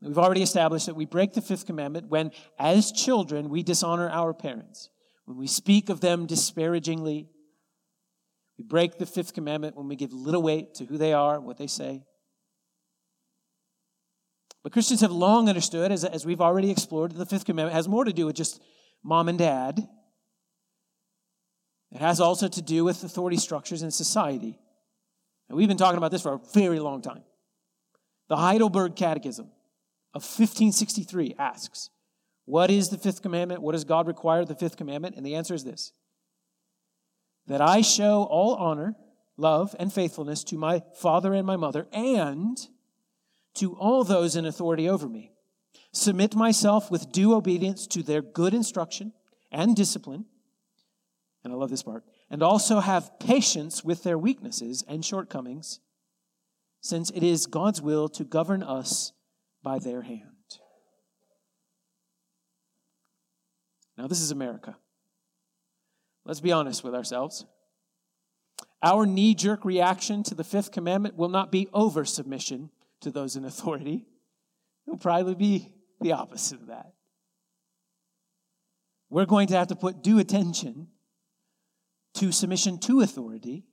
We've 0.00 0.18
already 0.18 0.42
established 0.42 0.86
that 0.86 0.96
we 0.96 1.04
break 1.04 1.32
the 1.32 1.40
fifth 1.40 1.66
commandment 1.66 2.08
when, 2.08 2.32
as 2.58 2.90
children, 2.90 3.50
we 3.50 3.62
dishonor 3.62 4.08
our 4.08 4.34
parents. 4.34 4.88
When 5.26 5.36
we 5.36 5.46
speak 5.46 5.90
of 5.90 6.00
them 6.00 6.26
disparagingly, 6.26 7.28
we 8.58 8.64
break 8.64 8.98
the 8.98 9.06
fifth 9.06 9.34
commandment 9.34 9.76
when 9.76 9.88
we 9.88 9.96
give 9.96 10.12
little 10.12 10.42
weight 10.42 10.74
to 10.74 10.84
who 10.86 10.98
they 10.98 11.12
are, 11.12 11.40
what 11.40 11.56
they 11.56 11.68
say. 11.68 12.02
But 14.62 14.72
Christians 14.72 15.00
have 15.00 15.10
long 15.10 15.48
understood, 15.48 15.90
as, 15.90 16.04
as 16.04 16.24
we've 16.24 16.40
already 16.40 16.70
explored, 16.70 17.12
the 17.12 17.26
fifth 17.26 17.44
commandment 17.44 17.74
has 17.74 17.88
more 17.88 18.04
to 18.04 18.12
do 18.12 18.26
with 18.26 18.36
just 18.36 18.62
mom 19.02 19.28
and 19.28 19.38
dad. 19.38 19.88
It 21.90 22.00
has 22.00 22.20
also 22.20 22.48
to 22.48 22.62
do 22.62 22.84
with 22.84 23.02
authority 23.02 23.36
structures 23.36 23.82
in 23.82 23.90
society. 23.90 24.58
And 25.48 25.58
we've 25.58 25.68
been 25.68 25.76
talking 25.76 25.98
about 25.98 26.10
this 26.10 26.22
for 26.22 26.34
a 26.34 26.40
very 26.54 26.78
long 26.78 27.02
time. 27.02 27.24
The 28.28 28.36
Heidelberg 28.36 28.96
Catechism 28.96 29.46
of 30.14 30.22
1563 30.22 31.34
asks, 31.38 31.90
What 32.44 32.70
is 32.70 32.88
the 32.88 32.98
fifth 32.98 33.20
commandment? 33.20 33.62
What 33.62 33.72
does 33.72 33.84
God 33.84 34.06
require 34.06 34.40
of 34.40 34.48
the 34.48 34.54
fifth 34.54 34.76
commandment? 34.76 35.16
And 35.16 35.26
the 35.26 35.34
answer 35.34 35.54
is 35.54 35.64
this 35.64 35.92
that 37.48 37.60
I 37.60 37.80
show 37.80 38.22
all 38.22 38.54
honor, 38.54 38.94
love, 39.36 39.74
and 39.78 39.92
faithfulness 39.92 40.44
to 40.44 40.56
my 40.56 40.82
father 41.00 41.34
and 41.34 41.44
my 41.44 41.56
mother, 41.56 41.88
and 41.92 42.56
to 43.54 43.74
all 43.74 44.04
those 44.04 44.36
in 44.36 44.44
authority 44.44 44.88
over 44.88 45.08
me. 45.08 45.32
Submit 45.92 46.34
myself 46.34 46.90
with 46.90 47.12
due 47.12 47.34
obedience 47.34 47.86
to 47.88 48.02
their 48.02 48.22
good 48.22 48.54
instruction 48.54 49.12
and 49.50 49.76
discipline. 49.76 50.24
And 51.44 51.52
I 51.52 51.56
love 51.56 51.70
this 51.70 51.82
part. 51.82 52.04
And 52.30 52.42
also 52.42 52.80
have 52.80 53.18
patience 53.18 53.84
with 53.84 54.02
their 54.02 54.16
weaknesses 54.16 54.82
and 54.88 55.04
shortcomings, 55.04 55.80
since 56.80 57.10
it 57.10 57.22
is 57.22 57.46
God's 57.46 57.82
will 57.82 58.08
to 58.10 58.24
govern 58.24 58.62
us 58.62 59.12
by 59.62 59.78
their 59.78 60.02
hand. 60.02 60.22
Now, 63.98 64.06
this 64.06 64.20
is 64.20 64.30
America. 64.30 64.76
Let's 66.24 66.40
be 66.40 66.52
honest 66.52 66.82
with 66.82 66.94
ourselves. 66.94 67.44
Our 68.82 69.06
knee 69.06 69.34
jerk 69.34 69.64
reaction 69.64 70.22
to 70.24 70.34
the 70.34 70.44
fifth 70.44 70.72
commandment 70.72 71.16
will 71.16 71.28
not 71.28 71.52
be 71.52 71.68
over 71.72 72.04
submission 72.04 72.70
to 73.02 73.10
those 73.10 73.36
in 73.36 73.44
authority, 73.44 74.06
it'll 74.86 74.98
probably 74.98 75.34
be 75.34 75.72
the 76.00 76.12
opposite 76.12 76.60
of 76.60 76.66
that. 76.68 76.92
We're 79.10 79.26
going 79.26 79.48
to 79.48 79.56
have 79.56 79.68
to 79.68 79.76
put 79.76 80.02
due 80.02 80.18
attention 80.18 80.88
to 82.14 82.32
submission 82.32 82.78
to 82.78 83.00
authority, 83.00 83.64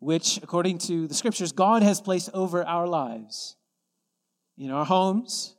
which, 0.00 0.38
according 0.42 0.78
to 0.78 1.06
the 1.06 1.14
scriptures, 1.14 1.52
God 1.52 1.82
has 1.82 2.00
placed 2.00 2.30
over 2.34 2.64
our 2.64 2.86
lives 2.86 3.56
in 4.56 4.70
our 4.70 4.84
homes, 4.84 5.54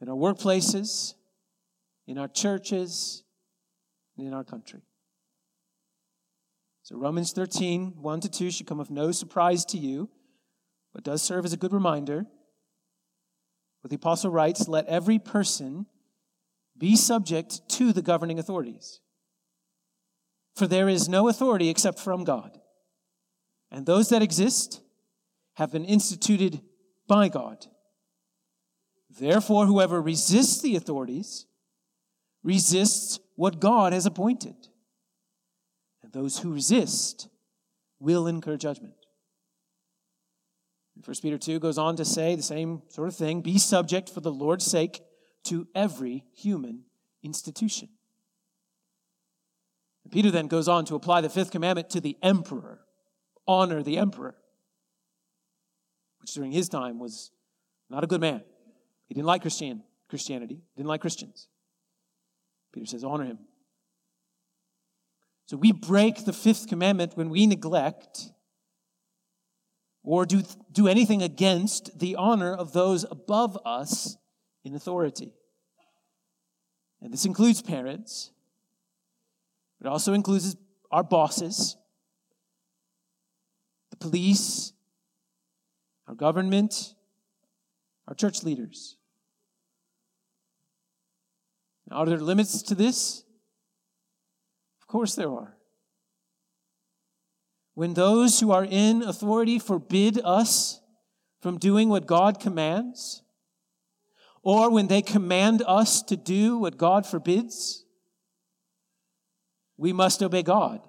in 0.00 0.08
our 0.08 0.16
workplaces, 0.16 1.14
in 2.06 2.18
our 2.18 2.28
churches, 2.28 3.22
and 4.16 4.26
in 4.26 4.34
our 4.34 4.44
country. 4.44 4.80
So, 6.88 6.96
Romans 6.96 7.32
13, 7.32 7.96
1 8.00 8.20
to 8.20 8.30
2 8.30 8.50
should 8.50 8.66
come 8.66 8.80
of 8.80 8.90
no 8.90 9.12
surprise 9.12 9.62
to 9.66 9.76
you, 9.76 10.08
but 10.94 11.04
does 11.04 11.20
serve 11.20 11.44
as 11.44 11.52
a 11.52 11.58
good 11.58 11.74
reminder. 11.74 12.24
But 13.82 13.90
the 13.90 13.96
apostle 13.96 14.30
writes, 14.30 14.68
Let 14.68 14.86
every 14.86 15.18
person 15.18 15.84
be 16.78 16.96
subject 16.96 17.60
to 17.72 17.92
the 17.92 18.00
governing 18.00 18.38
authorities. 18.38 19.00
For 20.56 20.66
there 20.66 20.88
is 20.88 21.10
no 21.10 21.28
authority 21.28 21.68
except 21.68 21.98
from 22.00 22.24
God. 22.24 22.56
And 23.70 23.84
those 23.84 24.08
that 24.08 24.22
exist 24.22 24.80
have 25.56 25.70
been 25.70 25.84
instituted 25.84 26.62
by 27.06 27.28
God. 27.28 27.66
Therefore, 29.10 29.66
whoever 29.66 30.00
resists 30.00 30.62
the 30.62 30.74
authorities 30.74 31.44
resists 32.42 33.20
what 33.36 33.60
God 33.60 33.92
has 33.92 34.06
appointed. 34.06 34.67
And 36.08 36.22
those 36.22 36.38
who 36.38 36.52
resist 36.52 37.28
will 38.00 38.26
incur 38.26 38.56
judgment. 38.56 38.94
First 41.02 41.22
Peter 41.22 41.38
2 41.38 41.60
goes 41.60 41.78
on 41.78 41.94
to 41.96 42.04
say 42.04 42.34
the 42.34 42.42
same 42.42 42.82
sort 42.88 43.08
of 43.08 43.14
thing 43.14 43.40
be 43.40 43.56
subject 43.56 44.10
for 44.10 44.20
the 44.20 44.32
Lord's 44.32 44.64
sake 44.64 45.00
to 45.44 45.68
every 45.74 46.24
human 46.34 46.84
institution. 47.22 47.88
And 50.02 50.12
Peter 50.12 50.32
then 50.32 50.48
goes 50.48 50.66
on 50.66 50.84
to 50.86 50.96
apply 50.96 51.20
the 51.20 51.28
fifth 51.28 51.52
commandment 51.52 51.90
to 51.90 52.00
the 52.00 52.16
emperor 52.22 52.80
honor 53.46 53.82
the 53.82 53.96
emperor 53.96 54.34
which 56.20 56.34
during 56.34 56.52
his 56.52 56.68
time 56.68 56.98
was 56.98 57.30
not 57.88 58.04
a 58.04 58.06
good 58.06 58.20
man. 58.20 58.42
He 59.06 59.14
didn't 59.14 59.26
like 59.26 59.40
Christian, 59.40 59.82
Christianity, 60.08 60.60
didn't 60.76 60.88
like 60.88 61.00
Christians. 61.00 61.48
Peter 62.72 62.84
says, 62.84 63.04
honor 63.04 63.24
him. 63.24 63.38
So 65.48 65.56
we 65.56 65.72
break 65.72 66.26
the 66.26 66.34
fifth 66.34 66.68
commandment 66.68 67.16
when 67.16 67.30
we 67.30 67.46
neglect 67.46 68.32
or 70.04 70.26
do, 70.26 70.42
do 70.70 70.86
anything 70.86 71.22
against 71.22 71.98
the 71.98 72.16
honor 72.16 72.52
of 72.52 72.74
those 72.74 73.06
above 73.10 73.58
us 73.64 74.18
in 74.62 74.74
authority. 74.74 75.32
And 77.00 77.14
this 77.14 77.24
includes 77.24 77.62
parents, 77.62 78.30
it 79.80 79.86
also 79.86 80.12
includes 80.12 80.54
our 80.90 81.02
bosses, 81.02 81.78
the 83.88 83.96
police, 83.96 84.74
our 86.08 86.14
government, 86.14 86.94
our 88.06 88.14
church 88.14 88.42
leaders. 88.42 88.98
Now, 91.90 91.98
are 91.98 92.06
there 92.06 92.18
limits 92.18 92.60
to 92.64 92.74
this? 92.74 93.24
Of 94.88 94.92
course 94.92 95.16
there 95.16 95.30
are. 95.30 95.54
When 97.74 97.92
those 97.92 98.40
who 98.40 98.52
are 98.52 98.64
in 98.64 99.02
authority 99.02 99.58
forbid 99.58 100.18
us 100.24 100.80
from 101.42 101.58
doing 101.58 101.90
what 101.90 102.06
God 102.06 102.40
commands, 102.40 103.20
or 104.42 104.70
when 104.70 104.86
they 104.86 105.02
command 105.02 105.62
us 105.66 106.02
to 106.04 106.16
do 106.16 106.56
what 106.56 106.78
God 106.78 107.04
forbids, 107.04 107.84
we 109.76 109.92
must 109.92 110.22
obey 110.22 110.42
God. 110.42 110.80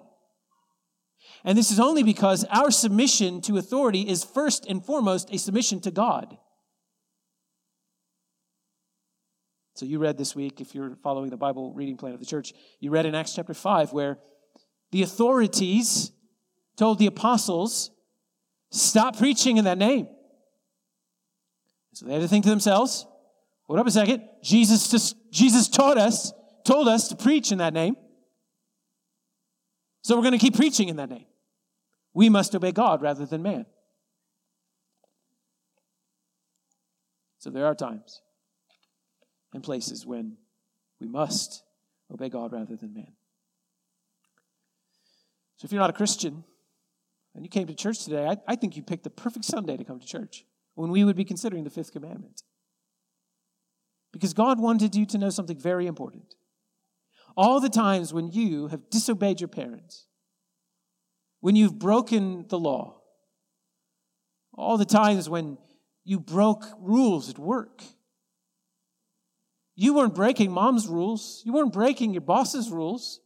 And 1.44 1.58
this 1.58 1.70
is 1.70 1.78
only 1.78 2.02
because 2.02 2.46
our 2.50 2.70
submission 2.70 3.42
to 3.42 3.58
authority 3.58 4.08
is 4.08 4.24
first 4.24 4.64
and 4.64 4.82
foremost 4.82 5.30
a 5.30 5.36
submission 5.36 5.78
to 5.80 5.90
God. 5.90 6.38
So 9.80 9.86
you 9.86 9.98
read 9.98 10.18
this 10.18 10.36
week, 10.36 10.60
if 10.60 10.74
you're 10.74 10.94
following 10.96 11.30
the 11.30 11.38
Bible 11.38 11.72
reading 11.72 11.96
plan 11.96 12.12
of 12.12 12.20
the 12.20 12.26
church, 12.26 12.52
you 12.80 12.90
read 12.90 13.06
in 13.06 13.14
Acts 13.14 13.34
chapter 13.34 13.54
5 13.54 13.94
where 13.94 14.18
the 14.90 15.02
authorities 15.02 16.12
told 16.76 16.98
the 16.98 17.06
apostles, 17.06 17.90
stop 18.70 19.16
preaching 19.16 19.56
in 19.56 19.64
that 19.64 19.78
name. 19.78 20.06
So 21.94 22.04
they 22.04 22.12
had 22.12 22.20
to 22.20 22.28
think 22.28 22.44
to 22.44 22.50
themselves, 22.50 23.06
hold 23.62 23.80
up 23.80 23.86
a 23.86 23.90
second. 23.90 24.22
Jesus, 24.42 24.90
just, 24.90 25.16
Jesus 25.32 25.66
taught 25.66 25.96
us, 25.96 26.30
told 26.66 26.86
us 26.86 27.08
to 27.08 27.16
preach 27.16 27.50
in 27.50 27.56
that 27.56 27.72
name. 27.72 27.96
So 30.02 30.14
we're 30.14 30.24
going 30.24 30.32
to 30.32 30.38
keep 30.38 30.56
preaching 30.56 30.90
in 30.90 30.96
that 30.96 31.08
name. 31.08 31.24
We 32.12 32.28
must 32.28 32.54
obey 32.54 32.72
God 32.72 33.00
rather 33.00 33.24
than 33.24 33.40
man. 33.40 33.64
So 37.38 37.48
there 37.48 37.64
are 37.64 37.74
times 37.74 38.20
and 39.52 39.62
places 39.62 40.06
when 40.06 40.36
we 41.00 41.08
must 41.08 41.62
obey 42.12 42.28
God 42.28 42.52
rather 42.52 42.76
than 42.76 42.94
man. 42.94 43.12
So 45.56 45.66
if 45.66 45.72
you're 45.72 45.80
not 45.80 45.90
a 45.90 45.94
Christian 45.94 46.44
and 47.34 47.44
you 47.44 47.50
came 47.50 47.66
to 47.66 47.74
church 47.74 48.04
today, 48.04 48.26
I, 48.26 48.36
I 48.48 48.56
think 48.56 48.76
you 48.76 48.82
picked 48.82 49.04
the 49.04 49.10
perfect 49.10 49.44
Sunday 49.44 49.76
to 49.76 49.84
come 49.84 50.00
to 50.00 50.06
church 50.06 50.44
when 50.74 50.90
we 50.90 51.04
would 51.04 51.16
be 51.16 51.24
considering 51.24 51.64
the 51.64 51.70
fifth 51.70 51.92
commandment. 51.92 52.42
Because 54.12 54.32
God 54.32 54.58
wanted 54.58 54.94
you 54.94 55.06
to 55.06 55.18
know 55.18 55.30
something 55.30 55.58
very 55.58 55.86
important. 55.86 56.34
All 57.36 57.60
the 57.60 57.68
times 57.68 58.12
when 58.12 58.30
you 58.32 58.68
have 58.68 58.90
disobeyed 58.90 59.40
your 59.40 59.48
parents, 59.48 60.06
when 61.40 61.56
you've 61.56 61.78
broken 61.78 62.46
the 62.48 62.58
law, 62.58 63.00
all 64.54 64.76
the 64.76 64.84
times 64.84 65.28
when 65.28 65.58
you 66.04 66.18
broke 66.18 66.64
rules 66.78 67.30
at 67.30 67.38
work, 67.38 67.82
you 69.80 69.94
weren't 69.94 70.14
breaking 70.14 70.52
mom's 70.52 70.86
rules, 70.86 71.40
you 71.46 71.54
weren't 71.54 71.72
breaking 71.72 72.12
your 72.12 72.20
boss's 72.20 72.68
rules, 72.68 73.18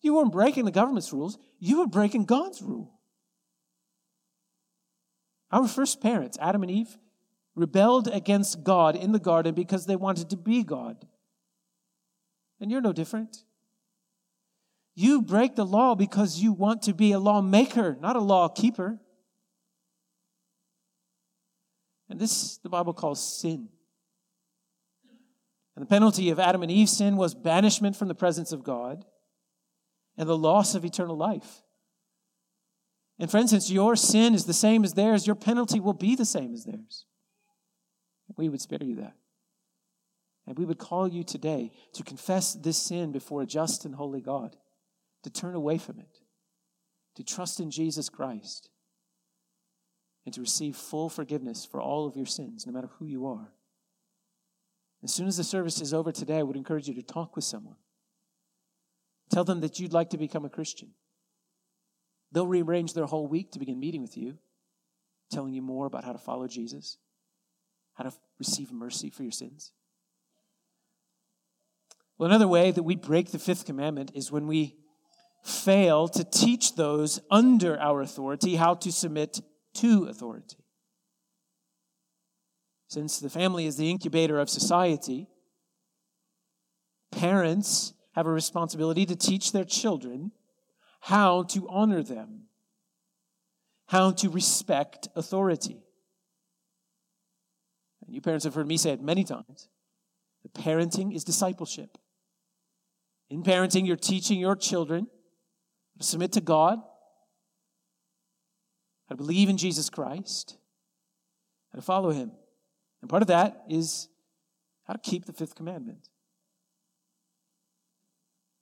you 0.00 0.14
weren't 0.14 0.32
breaking 0.32 0.64
the 0.64 0.72
government's 0.72 1.12
rules, 1.12 1.38
you 1.60 1.78
were 1.78 1.86
breaking 1.86 2.24
God's 2.24 2.60
rule. 2.60 2.98
Our 5.52 5.68
first 5.68 6.00
parents, 6.00 6.36
Adam 6.40 6.64
and 6.64 6.72
Eve, 6.72 6.98
rebelled 7.54 8.08
against 8.08 8.64
God 8.64 8.96
in 8.96 9.12
the 9.12 9.20
garden 9.20 9.54
because 9.54 9.86
they 9.86 9.94
wanted 9.94 10.28
to 10.30 10.36
be 10.36 10.64
God. 10.64 11.06
And 12.60 12.68
you're 12.72 12.80
no 12.80 12.92
different. 12.92 13.44
You 14.96 15.22
break 15.22 15.54
the 15.54 15.64
law 15.64 15.94
because 15.94 16.40
you 16.40 16.52
want 16.52 16.82
to 16.82 16.94
be 16.94 17.12
a 17.12 17.20
lawmaker, 17.20 17.96
not 18.00 18.16
a 18.16 18.20
law 18.20 18.48
keeper. 18.48 18.98
And 22.10 22.18
this 22.18 22.56
the 22.58 22.68
Bible 22.68 22.92
calls 22.92 23.24
sin. 23.24 23.68
And 25.74 25.82
the 25.82 25.88
penalty 25.88 26.30
of 26.30 26.38
Adam 26.38 26.62
and 26.62 26.70
Eve's 26.70 26.96
sin 26.96 27.16
was 27.16 27.34
banishment 27.34 27.96
from 27.96 28.08
the 28.08 28.14
presence 28.14 28.52
of 28.52 28.62
God 28.62 29.04
and 30.16 30.28
the 30.28 30.36
loss 30.36 30.74
of 30.74 30.84
eternal 30.84 31.16
life. 31.16 31.62
And 33.18 33.30
friends, 33.30 33.50
since 33.50 33.70
your 33.70 33.96
sin 33.96 34.34
is 34.34 34.44
the 34.44 34.52
same 34.52 34.84
as 34.84 34.94
theirs, 34.94 35.26
your 35.26 35.36
penalty 35.36 35.80
will 35.80 35.92
be 35.92 36.14
the 36.14 36.24
same 36.24 36.52
as 36.52 36.64
theirs. 36.64 37.06
We 38.36 38.48
would 38.48 38.60
spare 38.60 38.82
you 38.82 38.96
that. 38.96 39.14
And 40.46 40.58
we 40.58 40.64
would 40.64 40.78
call 40.78 41.06
you 41.06 41.22
today 41.22 41.72
to 41.92 42.02
confess 42.02 42.54
this 42.54 42.76
sin 42.76 43.12
before 43.12 43.42
a 43.42 43.46
just 43.46 43.84
and 43.84 43.94
holy 43.94 44.20
God, 44.20 44.56
to 45.22 45.30
turn 45.30 45.54
away 45.54 45.78
from 45.78 45.98
it, 45.98 46.18
to 47.14 47.22
trust 47.22 47.60
in 47.60 47.70
Jesus 47.70 48.08
Christ, 48.08 48.70
and 50.24 50.34
to 50.34 50.40
receive 50.40 50.76
full 50.76 51.08
forgiveness 51.08 51.64
for 51.64 51.80
all 51.80 52.06
of 52.06 52.16
your 52.16 52.26
sins, 52.26 52.66
no 52.66 52.72
matter 52.72 52.90
who 52.98 53.06
you 53.06 53.26
are. 53.26 53.52
As 55.04 55.12
soon 55.12 55.26
as 55.26 55.36
the 55.36 55.44
service 55.44 55.80
is 55.80 55.92
over 55.92 56.12
today, 56.12 56.38
I 56.38 56.42
would 56.42 56.56
encourage 56.56 56.88
you 56.88 56.94
to 56.94 57.02
talk 57.02 57.34
with 57.34 57.44
someone. 57.44 57.76
Tell 59.30 59.44
them 59.44 59.60
that 59.60 59.80
you'd 59.80 59.92
like 59.92 60.10
to 60.10 60.18
become 60.18 60.44
a 60.44 60.50
Christian. 60.50 60.90
They'll 62.30 62.46
rearrange 62.46 62.94
their 62.94 63.06
whole 63.06 63.26
week 63.26 63.52
to 63.52 63.58
begin 63.58 63.80
meeting 63.80 64.02
with 64.02 64.16
you, 64.16 64.38
telling 65.30 65.52
you 65.52 65.62
more 65.62 65.86
about 65.86 66.04
how 66.04 66.12
to 66.12 66.18
follow 66.18 66.46
Jesus, 66.46 66.98
how 67.94 68.04
to 68.04 68.12
receive 68.38 68.72
mercy 68.72 69.10
for 69.10 69.22
your 69.22 69.32
sins. 69.32 69.72
Well, 72.16 72.28
another 72.28 72.48
way 72.48 72.70
that 72.70 72.82
we 72.82 72.94
break 72.94 73.32
the 73.32 73.38
fifth 73.38 73.64
commandment 73.64 74.12
is 74.14 74.30
when 74.30 74.46
we 74.46 74.76
fail 75.42 76.06
to 76.08 76.22
teach 76.22 76.76
those 76.76 77.20
under 77.30 77.78
our 77.80 78.00
authority 78.00 78.56
how 78.56 78.74
to 78.74 78.92
submit 78.92 79.40
to 79.74 80.04
authority. 80.04 80.61
Since 82.92 83.20
the 83.20 83.30
family 83.30 83.64
is 83.64 83.78
the 83.78 83.90
incubator 83.90 84.38
of 84.38 84.50
society, 84.50 85.26
parents 87.10 87.94
have 88.14 88.26
a 88.26 88.30
responsibility 88.30 89.06
to 89.06 89.16
teach 89.16 89.52
their 89.52 89.64
children 89.64 90.32
how 91.00 91.44
to 91.44 91.66
honor 91.70 92.02
them, 92.02 92.48
how 93.86 94.10
to 94.10 94.28
respect 94.28 95.08
authority. 95.16 95.82
And 98.04 98.14
you 98.14 98.20
parents 98.20 98.44
have 98.44 98.54
heard 98.54 98.68
me 98.68 98.76
say 98.76 98.90
it 98.90 99.00
many 99.00 99.24
times 99.24 99.70
that 100.42 100.52
parenting 100.52 101.16
is 101.16 101.24
discipleship. 101.24 101.96
In 103.30 103.42
parenting, 103.42 103.86
you're 103.86 103.96
teaching 103.96 104.38
your 104.38 104.54
children 104.54 105.06
to 105.98 106.04
submit 106.04 106.32
to 106.32 106.42
God, 106.42 106.78
how 109.08 109.14
to 109.14 109.16
believe 109.16 109.48
in 109.48 109.56
Jesus 109.56 109.88
Christ, 109.88 110.58
how 111.72 111.76
to 111.78 111.82
follow 111.82 112.10
Him. 112.10 112.32
And 113.02 113.10
part 113.10 113.22
of 113.22 113.28
that 113.28 113.64
is 113.68 114.08
how 114.86 114.94
to 114.94 114.98
keep 114.98 115.26
the 115.26 115.32
fifth 115.32 115.54
commandment. 115.54 116.08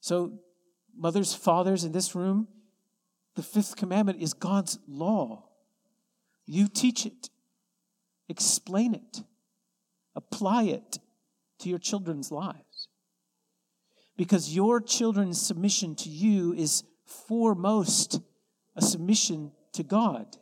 So, 0.00 0.40
mothers, 0.96 1.34
fathers 1.34 1.84
in 1.84 1.92
this 1.92 2.14
room, 2.14 2.48
the 3.36 3.42
fifth 3.42 3.76
commandment 3.76 4.20
is 4.20 4.32
God's 4.32 4.78
law. 4.88 5.44
You 6.46 6.66
teach 6.68 7.06
it, 7.06 7.28
explain 8.28 8.94
it, 8.94 9.22
apply 10.16 10.64
it 10.64 10.98
to 11.60 11.68
your 11.68 11.78
children's 11.78 12.32
lives. 12.32 12.88
Because 14.16 14.54
your 14.54 14.80
children's 14.80 15.40
submission 15.40 15.94
to 15.96 16.08
you 16.08 16.52
is 16.54 16.82
foremost 17.04 18.20
a 18.74 18.82
submission 18.82 19.52
to 19.72 19.82
God. 19.82 20.36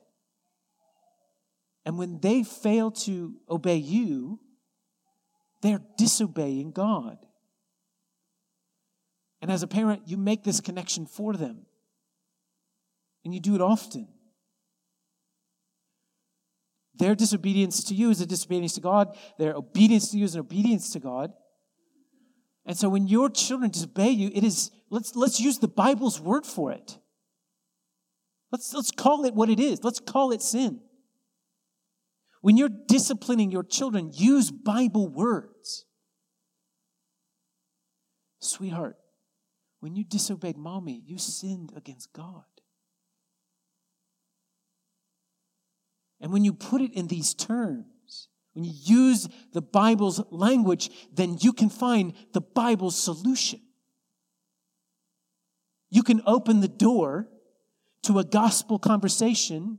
And 1.88 1.96
when 1.96 2.20
they 2.20 2.42
fail 2.42 2.90
to 2.90 3.33
obey 3.48 3.77
you, 3.77 4.40
they're 5.62 5.81
disobeying 5.96 6.72
God. 6.72 7.16
And 9.40 9.51
as 9.51 9.62
a 9.62 9.66
parent, 9.66 10.03
you 10.05 10.18
make 10.18 10.44
this 10.44 10.61
connection 10.61 11.07
for 11.07 11.33
them. 11.33 11.64
And 13.24 13.33
you 13.33 13.40
do 13.40 13.55
it 13.55 13.62
often. 13.62 14.07
Their 16.96 17.14
disobedience 17.14 17.83
to 17.85 17.94
you 17.94 18.11
is 18.11 18.20
a 18.20 18.27
disobedience 18.27 18.74
to 18.74 18.83
God. 18.83 19.16
Their 19.38 19.55
obedience 19.55 20.11
to 20.11 20.18
you 20.18 20.27
is 20.27 20.35
an 20.35 20.40
obedience 20.40 20.92
to 20.92 21.01
God. 21.01 21.33
And 22.66 22.77
so 22.77 22.90
when 22.90 23.09
your 23.09 23.31
children 23.31 23.70
disobey 23.70 24.11
you, 24.11 24.31
it 24.35 24.44
is, 24.44 24.70
let's, 24.90 25.16
let's 25.16 25.40
use 25.40 25.59
the 25.59 25.68
Bible's 25.68 26.20
word 26.20 26.44
for 26.44 26.70
it. 26.70 26.98
Let's, 28.53 28.74
let's 28.74 28.90
call 28.90 29.24
it 29.24 29.33
what 29.33 29.48
it 29.48 29.59
is. 29.59 29.83
Let's 29.83 30.01
call 30.01 30.33
it 30.33 30.42
sin. 30.42 30.83
When 32.40 32.57
you're 32.57 32.70
disciplining 32.87 33.51
your 33.51 33.64
children, 33.64 34.11
use 34.12 34.51
Bible 34.51 35.09
words. 35.09 35.85
Sweetheart, 38.40 38.96
when 39.81 39.96
you 39.96 40.05
disobeyed 40.05 40.57
mommy, 40.57 41.03
you 41.05 41.18
sinned 41.18 41.72
against 41.77 42.12
God. 42.12 42.44
And 46.20 46.33
when 46.33 46.44
you 46.44 46.53
put 46.53 46.81
it 46.81 46.92
in 46.94 47.07
these 47.07 47.35
terms, 47.35 48.29
when 48.55 48.64
you 48.64 48.72
use 48.74 49.29
the 49.53 49.62
Bible's 49.62 50.20
language, 50.30 50.91
then 51.12 51.39
you 51.41 51.53
can 51.53 51.70
find 51.70 52.12
the 52.32 52.41
Bible's 52.41 53.01
solution. 53.01 53.61
You 55.91 56.03
can 56.03 56.22
open 56.26 56.61
the 56.61 56.68
door 56.68 57.28
to 58.03 58.18
a 58.18 58.24
gospel 58.24 58.78
conversation 58.78 59.78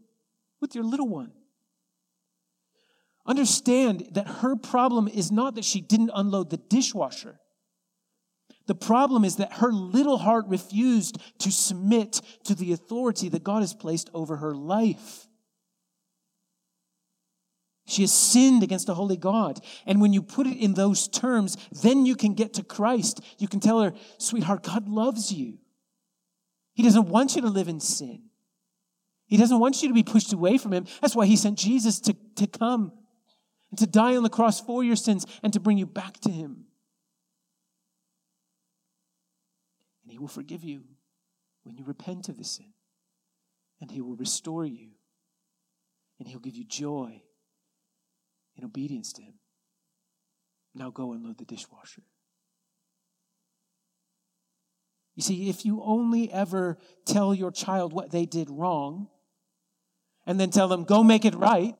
with 0.61 0.75
your 0.75 0.83
little 0.83 1.07
one. 1.07 1.31
Understand 3.29 4.07
that 4.13 4.27
her 4.27 4.55
problem 4.55 5.07
is 5.07 5.31
not 5.31 5.53
that 5.53 5.63
she 5.63 5.81
didn't 5.81 6.09
unload 6.15 6.49
the 6.49 6.57
dishwasher. 6.57 7.39
The 8.65 8.73
problem 8.73 9.23
is 9.23 9.35
that 9.35 9.53
her 9.53 9.71
little 9.71 10.17
heart 10.17 10.45
refused 10.47 11.19
to 11.37 11.51
submit 11.51 12.21
to 12.45 12.55
the 12.55 12.73
authority 12.73 13.29
that 13.29 13.43
God 13.43 13.59
has 13.59 13.75
placed 13.75 14.09
over 14.15 14.37
her 14.37 14.55
life. 14.55 15.27
She 17.85 18.01
has 18.01 18.11
sinned 18.11 18.63
against 18.63 18.89
a 18.89 18.95
holy 18.95 19.17
God. 19.17 19.59
And 19.85 20.01
when 20.01 20.11
you 20.11 20.23
put 20.23 20.47
it 20.47 20.57
in 20.57 20.73
those 20.73 21.07
terms, 21.07 21.55
then 21.83 22.07
you 22.07 22.15
can 22.15 22.33
get 22.33 22.55
to 22.55 22.63
Christ. 22.63 23.21
You 23.37 23.47
can 23.47 23.59
tell 23.59 23.79
her, 23.81 23.93
sweetheart, 24.17 24.63
God 24.63 24.89
loves 24.89 25.31
you. 25.31 25.59
He 26.73 26.81
doesn't 26.81 27.09
want 27.09 27.35
you 27.35 27.43
to 27.43 27.47
live 27.47 27.67
in 27.67 27.79
sin. 27.79 28.23
He 29.27 29.37
doesn't 29.37 29.59
want 29.59 29.83
you 29.83 29.89
to 29.89 29.93
be 29.93 30.01
pushed 30.01 30.33
away 30.33 30.57
from 30.57 30.73
Him. 30.73 30.87
That's 30.99 31.15
why 31.15 31.27
He 31.27 31.35
sent 31.35 31.59
Jesus 31.59 31.99
to, 32.01 32.15
to 32.37 32.47
come 32.47 32.93
and 33.69 33.79
to 33.79 33.87
die 33.87 34.15
on 34.15 34.23
the 34.23 34.29
cross 34.29 34.59
for 34.59 34.83
your 34.83 34.95
sins 34.95 35.25
and 35.43 35.53
to 35.53 35.59
bring 35.59 35.77
you 35.77 35.85
back 35.85 36.19
to 36.21 36.29
Him. 36.29 36.65
And 40.03 40.11
He 40.11 40.17
will 40.17 40.27
forgive 40.27 40.63
you 40.63 40.83
when 41.63 41.75
you 41.75 41.83
repent 41.83 42.29
of 42.29 42.37
the 42.37 42.43
sin, 42.43 42.73
and 43.79 43.91
He 43.91 44.01
will 44.01 44.15
restore 44.15 44.65
you, 44.65 44.89
and 46.17 46.27
He'll 46.27 46.39
give 46.39 46.55
you 46.55 46.65
joy 46.65 47.21
in 48.55 48.63
obedience 48.63 49.13
to 49.13 49.21
Him. 49.21 49.35
Now 50.73 50.89
go 50.89 51.13
and 51.13 51.23
load 51.23 51.37
the 51.37 51.45
dishwasher. 51.45 52.03
You 55.15 55.23
see, 55.23 55.49
if 55.49 55.65
you 55.65 55.81
only 55.83 56.31
ever 56.31 56.77
tell 57.05 57.33
your 57.33 57.51
child 57.51 57.91
what 57.91 58.09
they 58.09 58.25
did 58.25 58.49
wrong 58.49 59.09
and 60.25 60.39
then 60.39 60.49
tell 60.49 60.69
them, 60.69 60.85
go 60.85 61.03
make 61.03 61.25
it 61.25 61.35
right, 61.35 61.75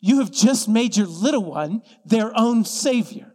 you 0.00 0.18
have 0.18 0.30
just 0.30 0.68
made 0.68 0.96
your 0.96 1.06
little 1.06 1.44
one 1.44 1.82
their 2.04 2.32
own 2.36 2.64
savior. 2.64 3.34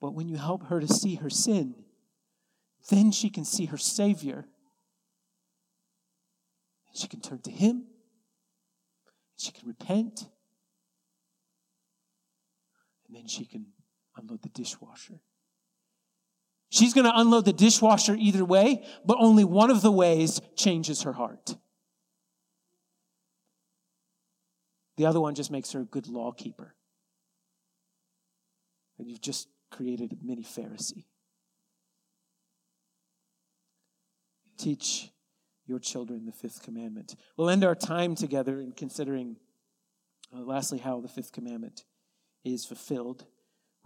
But 0.00 0.14
when 0.14 0.28
you 0.28 0.36
help 0.36 0.68
her 0.68 0.78
to 0.78 0.86
see 0.86 1.16
her 1.16 1.30
sin, 1.30 1.74
then 2.90 3.10
she 3.10 3.28
can 3.28 3.44
see 3.44 3.64
her 3.66 3.76
Savior. 3.76 4.46
And 6.86 6.96
she 6.96 7.08
can 7.08 7.20
turn 7.20 7.40
to 7.40 7.50
Him. 7.50 7.86
She 9.36 9.50
can 9.50 9.66
repent 9.66 10.28
and 13.06 13.16
then 13.16 13.26
she 13.26 13.44
can 13.44 13.66
unload 14.16 14.42
the 14.42 14.48
dishwasher. 14.48 15.20
She's 16.68 16.94
going 16.94 17.04
to 17.04 17.18
unload 17.18 17.44
the 17.44 17.52
dishwasher 17.52 18.16
either 18.18 18.44
way, 18.44 18.84
but 19.04 19.18
only 19.20 19.44
one 19.44 19.70
of 19.70 19.82
the 19.82 19.92
ways 19.92 20.40
changes 20.56 21.02
her 21.02 21.12
heart. 21.12 21.56
The 24.96 25.06
other 25.06 25.20
one 25.20 25.34
just 25.34 25.50
makes 25.50 25.72
her 25.72 25.80
a 25.80 25.84
good 25.84 26.08
law 26.08 26.32
keeper. 26.32 26.74
And 28.98 29.08
you've 29.08 29.20
just 29.20 29.48
created 29.70 30.12
a 30.12 30.26
mini 30.26 30.42
Pharisee. 30.42 31.04
Teach 34.58 35.10
your 35.66 35.78
children 35.78 36.24
the 36.24 36.32
fifth 36.32 36.62
commandment. 36.62 37.14
We'll 37.36 37.50
end 37.50 37.62
our 37.62 37.74
time 37.74 38.14
together 38.14 38.60
in 38.60 38.72
considering, 38.72 39.36
uh, 40.34 40.40
lastly, 40.40 40.78
how 40.78 41.00
the 41.00 41.08
fifth 41.08 41.32
commandment 41.32 41.84
is 42.44 42.64
fulfilled, 42.64 43.26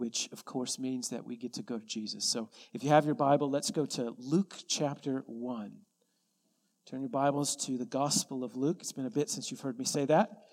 which 0.01 0.27
of 0.31 0.43
course 0.45 0.79
means 0.79 1.09
that 1.09 1.27
we 1.27 1.37
get 1.37 1.53
to 1.53 1.61
go 1.61 1.77
to 1.77 1.85
Jesus. 1.85 2.25
So 2.25 2.49
if 2.73 2.83
you 2.83 2.89
have 2.89 3.05
your 3.05 3.13
Bible, 3.13 3.51
let's 3.51 3.69
go 3.69 3.85
to 3.85 4.15
Luke 4.17 4.55
chapter 4.67 5.23
1. 5.27 5.73
Turn 6.87 7.01
your 7.01 7.09
Bibles 7.09 7.55
to 7.67 7.77
the 7.77 7.85
Gospel 7.85 8.43
of 8.43 8.55
Luke. 8.55 8.77
It's 8.79 8.93
been 8.93 9.05
a 9.05 9.11
bit 9.11 9.29
since 9.29 9.51
you've 9.51 9.61
heard 9.61 9.77
me 9.77 9.85
say 9.85 10.05
that. 10.05 10.45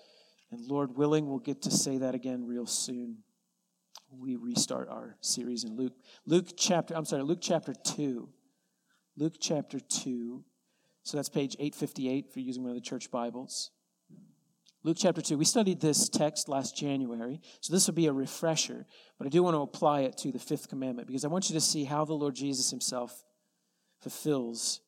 And 0.51 0.67
Lord 0.67 0.95
willing, 0.95 1.27
we'll 1.27 1.39
get 1.39 1.63
to 1.63 1.71
say 1.71 1.97
that 1.97 2.13
again 2.13 2.45
real 2.45 2.67
soon. 2.67 3.23
We 4.11 4.35
restart 4.35 4.87
our 4.87 5.17
series 5.21 5.63
in 5.63 5.75
Luke. 5.75 5.93
Luke 6.27 6.49
chapter, 6.55 6.95
I'm 6.95 7.05
sorry, 7.05 7.23
Luke 7.23 7.39
chapter 7.41 7.73
2. 7.73 8.29
Luke 9.17 9.37
chapter 9.39 9.79
2. 9.79 10.43
So 11.01 11.17
that's 11.17 11.27
page 11.27 11.55
858 11.57 12.27
if 12.29 12.37
you're 12.37 12.45
using 12.45 12.61
one 12.61 12.69
of 12.69 12.75
the 12.75 12.81
church 12.81 13.09
Bibles. 13.09 13.71
Luke 14.83 14.97
chapter 14.97 15.21
2. 15.21 15.37
We 15.37 15.45
studied 15.45 15.81
this 15.81 16.07
text 16.07 16.47
last 16.47 16.77
January, 16.77 17.41
so 17.59 17.73
this 17.73 17.87
will 17.87 17.95
be 17.95 18.07
a 18.07 18.13
refresher, 18.13 18.85
but 19.17 19.27
I 19.27 19.29
do 19.29 19.43
want 19.43 19.55
to 19.55 19.61
apply 19.61 20.01
it 20.01 20.17
to 20.19 20.31
the 20.31 20.39
fifth 20.39 20.69
commandment 20.69 21.07
because 21.07 21.25
I 21.25 21.27
want 21.27 21.49
you 21.49 21.53
to 21.55 21.61
see 21.61 21.83
how 21.83 22.05
the 22.05 22.13
Lord 22.13 22.35
Jesus 22.35 22.69
himself 22.69 23.25
fulfills 23.99 24.79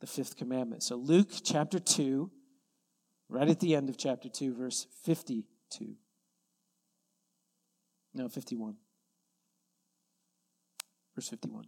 the 0.00 0.06
fifth 0.06 0.36
commandment. 0.36 0.82
So, 0.82 0.96
Luke 0.96 1.28
chapter 1.44 1.78
2, 1.78 2.30
right 3.28 3.48
at 3.48 3.60
the 3.60 3.74
end 3.74 3.90
of 3.90 3.98
chapter 3.98 4.30
2, 4.30 4.54
verse 4.54 4.86
52. 5.04 5.96
No, 8.14 8.28
51. 8.30 8.76
Verse 11.14 11.28
51. 11.28 11.66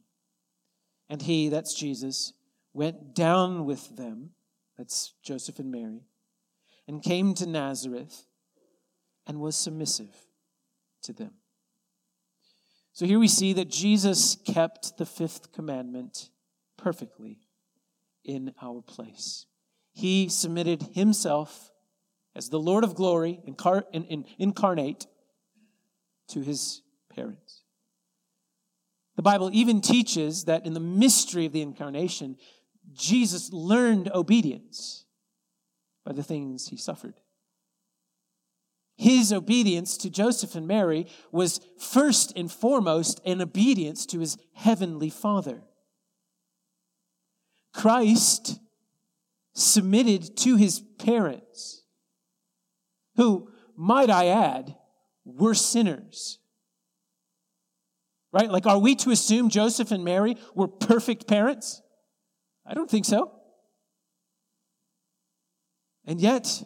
And 1.11 1.21
he, 1.21 1.51
that's 1.51 1.75
Jesus, 1.75 2.33
went 2.73 3.15
down 3.15 3.67
with 3.67 3.95
them, 3.97 4.31
that's 4.79 5.13
Joseph 5.23 5.59
and 5.59 5.71
Mary 5.71 6.01
and 6.89 7.03
came 7.03 7.35
to 7.35 7.47
Nazareth 7.47 8.27
and 9.27 9.39
was 9.39 9.55
submissive 9.55 10.15
to 11.03 11.13
them. 11.13 11.35
So 12.93 13.07
here 13.07 13.19
we 13.19 13.29
see 13.29 13.53
that 13.53 13.69
Jesus 13.69 14.37
kept 14.45 14.97
the 14.97 15.07
fifth 15.07 15.53
commandment 15.53 16.31
perfectly 16.77 17.39
in 18.25 18.55
our 18.61 18.81
place. 18.81 19.47
He 19.93 20.29
submitted 20.29 20.83
himself 20.95 21.71
as 22.35 22.49
the 22.49 22.59
Lord 22.59 22.85
of 22.85 22.95
glory, 22.95 23.41
incar- 23.47 23.85
in, 23.93 24.05
in, 24.05 24.25
incarnate, 24.39 25.07
to 26.29 26.41
his 26.41 26.83
parents. 27.15 27.63
The 29.17 29.23
Bible 29.23 29.51
even 29.53 29.81
teaches 29.81 30.45
that 30.45 30.65
in 30.65 30.73
the 30.73 30.81
mystery 30.81 31.47
of 31.47 31.53
the 31.53 31.63
incarnation, 31.63 32.37
Jesus 32.93 33.53
learned 33.53 34.11
obedience 34.15 35.05
by 36.09 36.15
the 36.15 36.23
things 36.23 36.69
he 36.69 36.79
suffered. 36.79 37.21
His 38.97 39.31
obedience 39.31 39.99
to 39.99 40.09
Joseph 40.09 40.55
and 40.55 40.67
Mary 40.67 41.07
was 41.31 41.61
first 41.79 42.33
and 42.35 42.51
foremost 42.51 43.21
an 43.27 43.43
obedience 43.43 44.07
to 44.07 44.21
his 44.21 44.39
heavenly 44.55 45.11
Father. 45.11 45.61
Christ 47.75 48.59
submitted 49.55 50.35
to 50.39 50.57
his 50.57 50.81
parents, 50.99 51.83
who, 53.17 53.51
might 53.77 54.09
I 54.09 54.29
add, 54.29 54.77
were 55.27 55.55
sinners. 55.55 56.39
Right? 58.33 58.51
Like, 58.51 58.67
are 58.67 58.79
we 58.79 58.95
to 58.97 59.11
assume 59.11 59.51
Joseph 59.51 59.91
and 59.91 60.07
Mary 60.07 60.39
were 60.55 60.69
perfect 60.69 61.29
parents? 61.29 61.83
I 62.65 62.73
don't 62.73 62.91
think 62.91 63.05
so. 63.05 63.38
And 66.09 66.23
yet, 66.23 66.65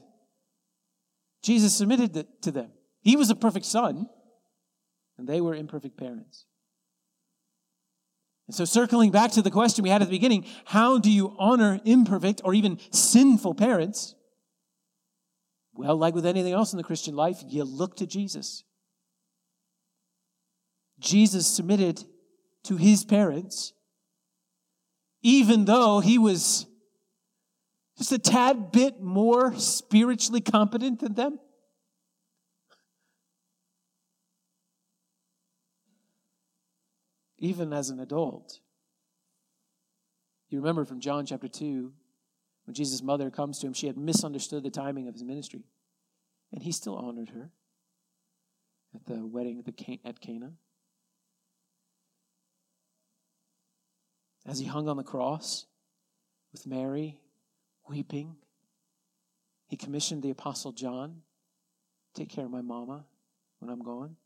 Jesus 1.42 1.74
submitted 1.74 2.26
to 2.42 2.52
them. 2.52 2.70
He 3.00 3.16
was 3.16 3.28
a 3.28 3.34
perfect 3.34 3.66
son, 3.66 4.06
and 5.18 5.28
they 5.28 5.40
were 5.40 5.52
imperfect 5.52 5.98
parents. 5.98 6.46
And 8.46 8.54
so, 8.54 8.64
circling 8.64 9.10
back 9.10 9.32
to 9.32 9.42
the 9.42 9.50
question 9.50 9.82
we 9.82 9.90
had 9.90 10.00
at 10.00 10.04
the 10.04 10.16
beginning 10.16 10.46
how 10.64 10.98
do 10.98 11.10
you 11.10 11.34
honor 11.40 11.80
imperfect 11.84 12.40
or 12.44 12.54
even 12.54 12.78
sinful 12.92 13.56
parents? 13.56 14.14
Well, 15.74 15.96
like 15.96 16.14
with 16.14 16.26
anything 16.26 16.52
else 16.52 16.72
in 16.72 16.76
the 16.76 16.84
Christian 16.84 17.16
life, 17.16 17.42
you 17.48 17.64
look 17.64 17.96
to 17.96 18.06
Jesus. 18.06 18.62
Jesus 21.00 21.48
submitted 21.48 22.04
to 22.64 22.76
his 22.76 23.04
parents, 23.04 23.72
even 25.20 25.64
though 25.64 25.98
he 25.98 26.16
was 26.16 26.66
just 28.02 28.10
a 28.10 28.18
tad 28.18 28.72
bit 28.72 29.00
more 29.00 29.56
spiritually 29.56 30.40
competent 30.40 30.98
than 30.98 31.14
them? 31.14 31.38
Even 37.38 37.72
as 37.72 37.90
an 37.90 38.00
adult. 38.00 38.58
You 40.48 40.58
remember 40.58 40.84
from 40.84 40.98
John 40.98 41.26
chapter 41.26 41.46
2, 41.46 41.92
when 42.64 42.74
Jesus' 42.74 43.02
mother 43.02 43.30
comes 43.30 43.60
to 43.60 43.68
him, 43.68 43.72
she 43.72 43.86
had 43.86 43.96
misunderstood 43.96 44.64
the 44.64 44.70
timing 44.70 45.06
of 45.06 45.14
his 45.14 45.22
ministry. 45.22 45.62
And 46.52 46.60
he 46.60 46.72
still 46.72 46.96
honored 46.96 47.30
her 47.30 47.50
at 48.96 49.06
the 49.06 49.24
wedding 49.24 49.62
at 50.04 50.20
Cana. 50.20 50.54
As 54.44 54.58
he 54.58 54.66
hung 54.66 54.88
on 54.88 54.96
the 54.96 55.04
cross 55.04 55.66
with 56.52 56.66
Mary 56.66 57.21
weeping. 57.88 58.36
He 59.66 59.76
commissioned 59.76 60.22
the 60.22 60.30
Apostle 60.30 60.72
John 60.72 61.22
take 62.14 62.28
care 62.28 62.44
of 62.44 62.50
my 62.50 62.60
mama 62.60 63.04
when 63.58 63.70
I'm 63.70 63.82
gone. 63.82 64.16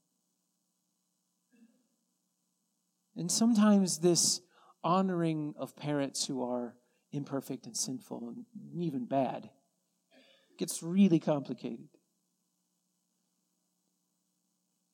And 3.17 3.31
sometimes 3.31 3.99
this 3.99 4.41
honoring 4.85 5.55
of 5.59 5.75
parents 5.77 6.27
who 6.27 6.43
are 6.45 6.75
imperfect 7.13 7.67
and 7.67 7.77
sinful 7.77 8.29
and 8.29 8.45
even 8.83 9.07
bad 9.07 9.49
gets 10.59 10.83
really 10.83 11.19
complicated. 11.19 11.89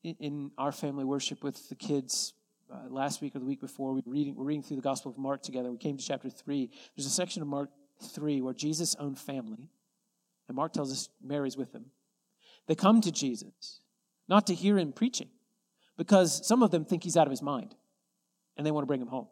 In 0.04 0.50
our 0.58 0.72
family 0.72 1.04
worship 1.04 1.44
with 1.44 1.68
the 1.68 1.76
kids 1.76 2.34
uh, 2.72 2.88
last 2.88 3.22
week 3.22 3.36
or 3.36 3.38
the 3.38 3.44
week 3.44 3.60
before, 3.60 3.92
we 3.92 4.02
were 4.04 4.12
reading, 4.12 4.34
we're 4.34 4.44
reading 4.44 4.62
through 4.62 4.76
the 4.76 4.82
Gospel 4.82 5.12
of 5.12 5.18
Mark 5.18 5.42
together. 5.42 5.70
We 5.70 5.78
came 5.78 5.96
to 5.96 6.04
chapter 6.04 6.28
3. 6.28 6.70
There's 6.96 7.06
a 7.06 7.10
section 7.10 7.40
of 7.42 7.48
Mark 7.48 7.70
3, 8.02 8.40
where 8.40 8.54
Jesus' 8.54 8.94
own 8.96 9.14
family, 9.14 9.70
and 10.48 10.56
Mark 10.56 10.72
tells 10.72 10.92
us 10.92 11.08
Mary's 11.22 11.56
with 11.56 11.72
them, 11.72 11.86
they 12.66 12.74
come 12.74 13.00
to 13.00 13.10
Jesus, 13.10 13.80
not 14.28 14.46
to 14.46 14.54
hear 14.54 14.78
him 14.78 14.92
preaching, 14.92 15.28
because 15.96 16.46
some 16.46 16.62
of 16.62 16.70
them 16.70 16.84
think 16.84 17.04
he's 17.04 17.16
out 17.16 17.26
of 17.26 17.30
his 17.30 17.42
mind 17.42 17.74
and 18.56 18.66
they 18.66 18.70
want 18.70 18.82
to 18.82 18.86
bring 18.86 19.00
him 19.00 19.08
home. 19.08 19.28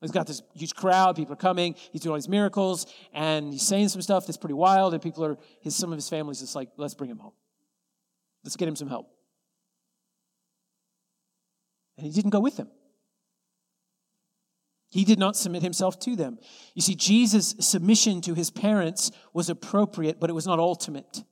He's 0.00 0.10
got 0.10 0.26
this 0.26 0.42
huge 0.52 0.74
crowd, 0.74 1.16
people 1.16 1.32
are 1.32 1.36
coming, 1.36 1.74
he's 1.90 2.02
doing 2.02 2.10
all 2.10 2.16
these 2.16 2.28
miracles, 2.28 2.86
and 3.14 3.52
he's 3.52 3.62
saying 3.62 3.88
some 3.88 4.02
stuff 4.02 4.26
that's 4.26 4.36
pretty 4.36 4.54
wild, 4.54 4.92
and 4.92 5.02
people 5.02 5.24
are, 5.24 5.38
his, 5.60 5.74
some 5.74 5.92
of 5.92 5.96
his 5.96 6.08
family's 6.10 6.40
just 6.40 6.54
like, 6.54 6.68
let's 6.76 6.92
bring 6.92 7.10
him 7.10 7.18
home. 7.18 7.32
Let's 8.44 8.56
get 8.56 8.68
him 8.68 8.76
some 8.76 8.88
help. 8.88 9.08
And 11.96 12.06
he 12.06 12.12
didn't 12.12 12.32
go 12.32 12.40
with 12.40 12.56
them. 12.56 12.68
He 14.94 15.04
did 15.04 15.18
not 15.18 15.34
submit 15.34 15.64
himself 15.64 15.98
to 16.00 16.14
them. 16.14 16.38
You 16.74 16.80
see, 16.80 16.94
Jesus' 16.94 17.56
submission 17.58 18.20
to 18.20 18.34
his 18.34 18.52
parents 18.52 19.10
was 19.32 19.50
appropriate, 19.50 20.20
but 20.20 20.30
it 20.30 20.34
was 20.34 20.46
not 20.46 20.60
ultimate. 20.60 21.24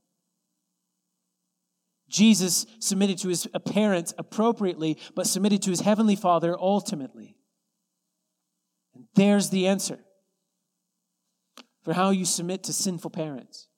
Jesus 2.08 2.66
submitted 2.80 3.18
to 3.18 3.28
his 3.28 3.46
parents 3.64 4.14
appropriately, 4.18 4.98
but 5.14 5.28
submitted 5.28 5.62
to 5.62 5.70
his 5.70 5.78
heavenly 5.78 6.16
Father 6.16 6.56
ultimately. 6.58 7.36
And 8.96 9.04
there's 9.14 9.50
the 9.50 9.68
answer 9.68 10.00
for 11.84 11.92
how 11.92 12.10
you 12.10 12.24
submit 12.24 12.64
to 12.64 12.72
sinful 12.72 13.10
parents. 13.10 13.68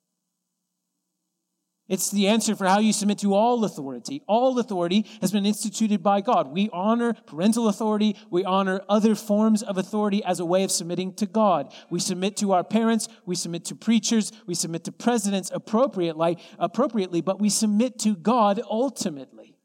It's 1.86 2.10
the 2.10 2.28
answer 2.28 2.56
for 2.56 2.66
how 2.66 2.78
you 2.78 2.94
submit 2.94 3.18
to 3.18 3.34
all 3.34 3.62
authority. 3.62 4.22
All 4.26 4.58
authority 4.58 5.04
has 5.20 5.32
been 5.32 5.44
instituted 5.44 6.02
by 6.02 6.22
God. 6.22 6.48
We 6.48 6.70
honor 6.72 7.12
parental 7.12 7.68
authority. 7.68 8.16
We 8.30 8.42
honor 8.42 8.80
other 8.88 9.14
forms 9.14 9.62
of 9.62 9.76
authority 9.76 10.24
as 10.24 10.40
a 10.40 10.46
way 10.46 10.64
of 10.64 10.70
submitting 10.70 11.12
to 11.16 11.26
God. 11.26 11.74
We 11.90 12.00
submit 12.00 12.38
to 12.38 12.52
our 12.52 12.64
parents. 12.64 13.08
We 13.26 13.34
submit 13.34 13.66
to 13.66 13.74
preachers. 13.74 14.32
We 14.46 14.54
submit 14.54 14.84
to 14.84 14.92
presidents 14.92 15.50
appropriately, 15.52 16.38
appropriately 16.58 17.20
but 17.20 17.38
we 17.38 17.50
submit 17.50 17.98
to 18.00 18.16
God 18.16 18.62
ultimately. 18.64 19.58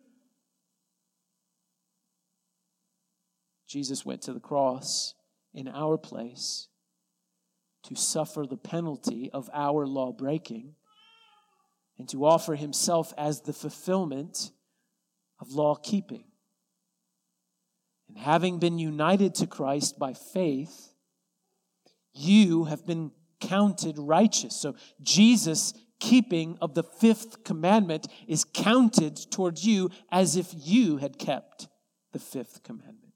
Jesus 3.66 4.06
went 4.06 4.24
to 4.24 4.34
the 4.34 4.42
cross 4.42 5.14
in 5.54 5.70
our 5.70 5.98
place 5.98 6.68
to 7.84 7.96
suffer 7.96 8.46
the 8.46 8.58
penalty 8.58 9.30
of 9.32 9.50
our 9.54 9.88
law 9.88 10.12
breaking 10.12 10.76
and 12.00 12.08
to 12.10 12.26
offer 12.26 12.56
himself 12.56 13.14
as 13.18 13.42
the 13.42 13.54
fulfillment 13.54 14.52
of 15.40 15.52
law 15.52 15.76
keeping. 15.76 16.24
And 18.08 18.18
having 18.18 18.58
been 18.58 18.80
united 18.80 19.36
to 19.36 19.48
Christ 19.48 20.00
by 20.00 20.14
faith, 20.14 20.94
you 22.14 22.64
have 22.64 22.88
been 22.88 23.12
counted 23.40 23.98
righteous. 24.00 24.56
So 24.56 24.76
Jesus' 25.02 25.74
keeping 26.00 26.58
of 26.62 26.74
the 26.74 26.84
fifth 26.84 27.44
commandment 27.44 28.08
is 28.28 28.46
counted 28.46 29.18
towards 29.32 29.66
you 29.66 29.92
as 30.12 30.38
if 30.38 30.54
you 30.56 30.98
had 30.98 31.20
kept 31.20 31.68
the 32.14 32.20
fifth 32.20 32.64
commandment. 32.64 33.14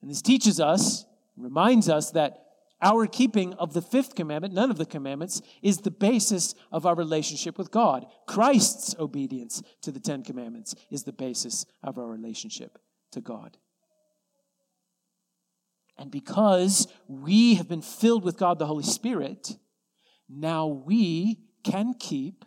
And 0.00 0.10
this 0.10 0.22
teaches 0.22 0.60
us, 0.60 1.04
reminds 1.36 1.88
us 1.88 2.12
that 2.12 2.41
our 2.82 3.06
keeping 3.06 3.54
of 3.54 3.72
the 3.72 3.80
fifth 3.80 4.14
commandment, 4.16 4.52
none 4.52 4.70
of 4.70 4.76
the 4.76 4.84
commandments, 4.84 5.40
is 5.62 5.78
the 5.78 5.90
basis 5.90 6.54
of 6.72 6.84
our 6.84 6.94
relationship 6.94 7.56
with 7.56 7.70
God. 7.70 8.06
Christ's 8.26 8.94
obedience 8.98 9.62
to 9.82 9.92
the 9.92 10.00
Ten 10.00 10.24
Commandments 10.24 10.74
is 10.90 11.04
the 11.04 11.12
basis 11.12 11.64
of 11.82 11.96
our 11.96 12.06
relationship 12.06 12.78
to 13.12 13.20
God. 13.20 13.56
And 15.96 16.10
because 16.10 16.88
we 17.06 17.54
have 17.54 17.68
been 17.68 17.82
filled 17.82 18.24
with 18.24 18.36
God 18.36 18.58
the 18.58 18.66
Holy 18.66 18.82
Spirit, 18.82 19.56
now 20.28 20.66
we 20.66 21.38
can 21.62 21.94
keep 21.94 22.44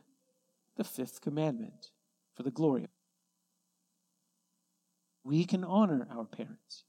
the 0.76 0.84
fifth 0.84 1.22
commandment 1.22 1.92
for 2.36 2.44
the 2.44 2.52
glory 2.52 2.84
of 2.84 2.90
God. 2.90 2.92
We 5.24 5.46
can 5.46 5.64
honor 5.64 6.08
our 6.12 6.26
parents. 6.26 6.84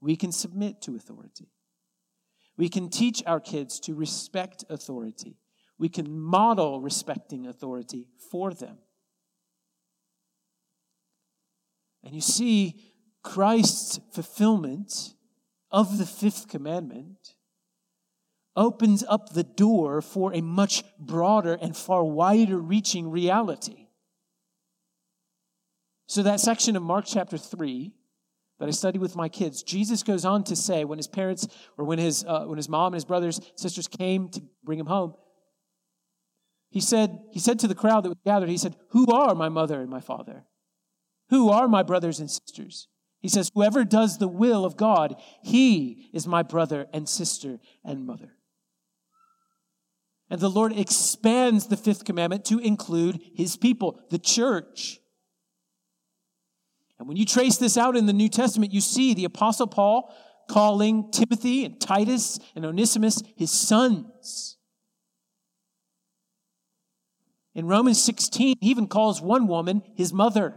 We 0.00 0.16
can 0.16 0.32
submit 0.32 0.82
to 0.82 0.96
authority. 0.96 1.52
We 2.62 2.68
can 2.68 2.90
teach 2.90 3.24
our 3.26 3.40
kids 3.40 3.80
to 3.80 3.94
respect 3.96 4.64
authority. 4.70 5.36
We 5.78 5.88
can 5.88 6.20
model 6.20 6.80
respecting 6.80 7.48
authority 7.48 8.06
for 8.30 8.54
them. 8.54 8.78
And 12.04 12.14
you 12.14 12.20
see, 12.20 12.80
Christ's 13.24 13.98
fulfillment 14.12 15.14
of 15.72 15.98
the 15.98 16.06
fifth 16.06 16.46
commandment 16.46 17.34
opens 18.54 19.02
up 19.08 19.30
the 19.30 19.42
door 19.42 20.00
for 20.00 20.32
a 20.32 20.40
much 20.40 20.84
broader 21.00 21.58
and 21.60 21.76
far 21.76 22.04
wider 22.04 22.58
reaching 22.58 23.10
reality. 23.10 23.88
So, 26.06 26.22
that 26.22 26.38
section 26.38 26.76
of 26.76 26.84
Mark 26.84 27.06
chapter 27.08 27.38
3 27.38 27.92
that 28.62 28.68
I 28.68 28.70
study 28.70 29.00
with 29.00 29.16
my 29.16 29.28
kids, 29.28 29.64
Jesus 29.64 30.04
goes 30.04 30.24
on 30.24 30.44
to 30.44 30.54
say 30.54 30.84
when 30.84 30.96
his 30.96 31.08
parents 31.08 31.48
or 31.76 31.84
when 31.84 31.98
his, 31.98 32.24
uh, 32.24 32.44
when 32.44 32.58
his 32.58 32.68
mom 32.68 32.92
and 32.92 32.94
his 32.94 33.04
brothers 33.04 33.40
sisters 33.56 33.88
came 33.88 34.28
to 34.28 34.42
bring 34.62 34.78
him 34.78 34.86
home, 34.86 35.14
he 36.70 36.80
said, 36.80 37.18
he 37.32 37.40
said 37.40 37.58
to 37.58 37.66
the 37.66 37.74
crowd 37.74 38.04
that 38.04 38.10
was 38.10 38.20
gathered, 38.24 38.48
he 38.48 38.56
said, 38.56 38.76
Who 38.90 39.12
are 39.12 39.34
my 39.34 39.48
mother 39.48 39.80
and 39.80 39.90
my 39.90 39.98
father? 39.98 40.44
Who 41.30 41.50
are 41.50 41.66
my 41.66 41.82
brothers 41.82 42.20
and 42.20 42.30
sisters? 42.30 42.86
He 43.18 43.28
says, 43.28 43.50
Whoever 43.52 43.82
does 43.82 44.18
the 44.18 44.28
will 44.28 44.64
of 44.64 44.76
God, 44.76 45.20
he 45.42 46.08
is 46.14 46.28
my 46.28 46.44
brother 46.44 46.86
and 46.92 47.08
sister 47.08 47.58
and 47.84 48.06
mother. 48.06 48.36
And 50.30 50.40
the 50.40 50.48
Lord 50.48 50.72
expands 50.78 51.66
the 51.66 51.76
fifth 51.76 52.04
commandment 52.04 52.44
to 52.44 52.60
include 52.60 53.20
his 53.34 53.56
people, 53.56 53.98
the 54.10 54.20
church. 54.20 55.00
And 57.02 57.08
when 57.08 57.16
you 57.16 57.26
trace 57.26 57.56
this 57.56 57.76
out 57.76 57.96
in 57.96 58.06
the 58.06 58.12
New 58.12 58.28
Testament, 58.28 58.72
you 58.72 58.80
see 58.80 59.12
the 59.12 59.24
Apostle 59.24 59.66
Paul 59.66 60.14
calling 60.48 61.10
Timothy 61.10 61.64
and 61.64 61.80
Titus 61.80 62.38
and 62.54 62.64
Onesimus 62.64 63.24
his 63.34 63.50
sons. 63.50 64.56
In 67.56 67.66
Romans 67.66 68.00
16, 68.04 68.54
he 68.60 68.70
even 68.70 68.86
calls 68.86 69.20
one 69.20 69.48
woman 69.48 69.82
his 69.96 70.12
mother. 70.12 70.54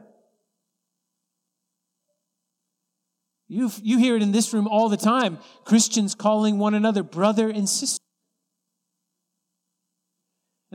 you 3.48 3.72
you 3.82 3.98
hear 3.98 4.16
it 4.16 4.22
in 4.22 4.32
this 4.32 4.54
room 4.54 4.68
all 4.68 4.88
the 4.88 4.98
time 4.98 5.40
Christians 5.64 6.14
calling 6.14 6.60
one 6.60 6.76
another 6.76 7.02
brother 7.02 7.50
and 7.50 7.68
sister. 7.68 8.05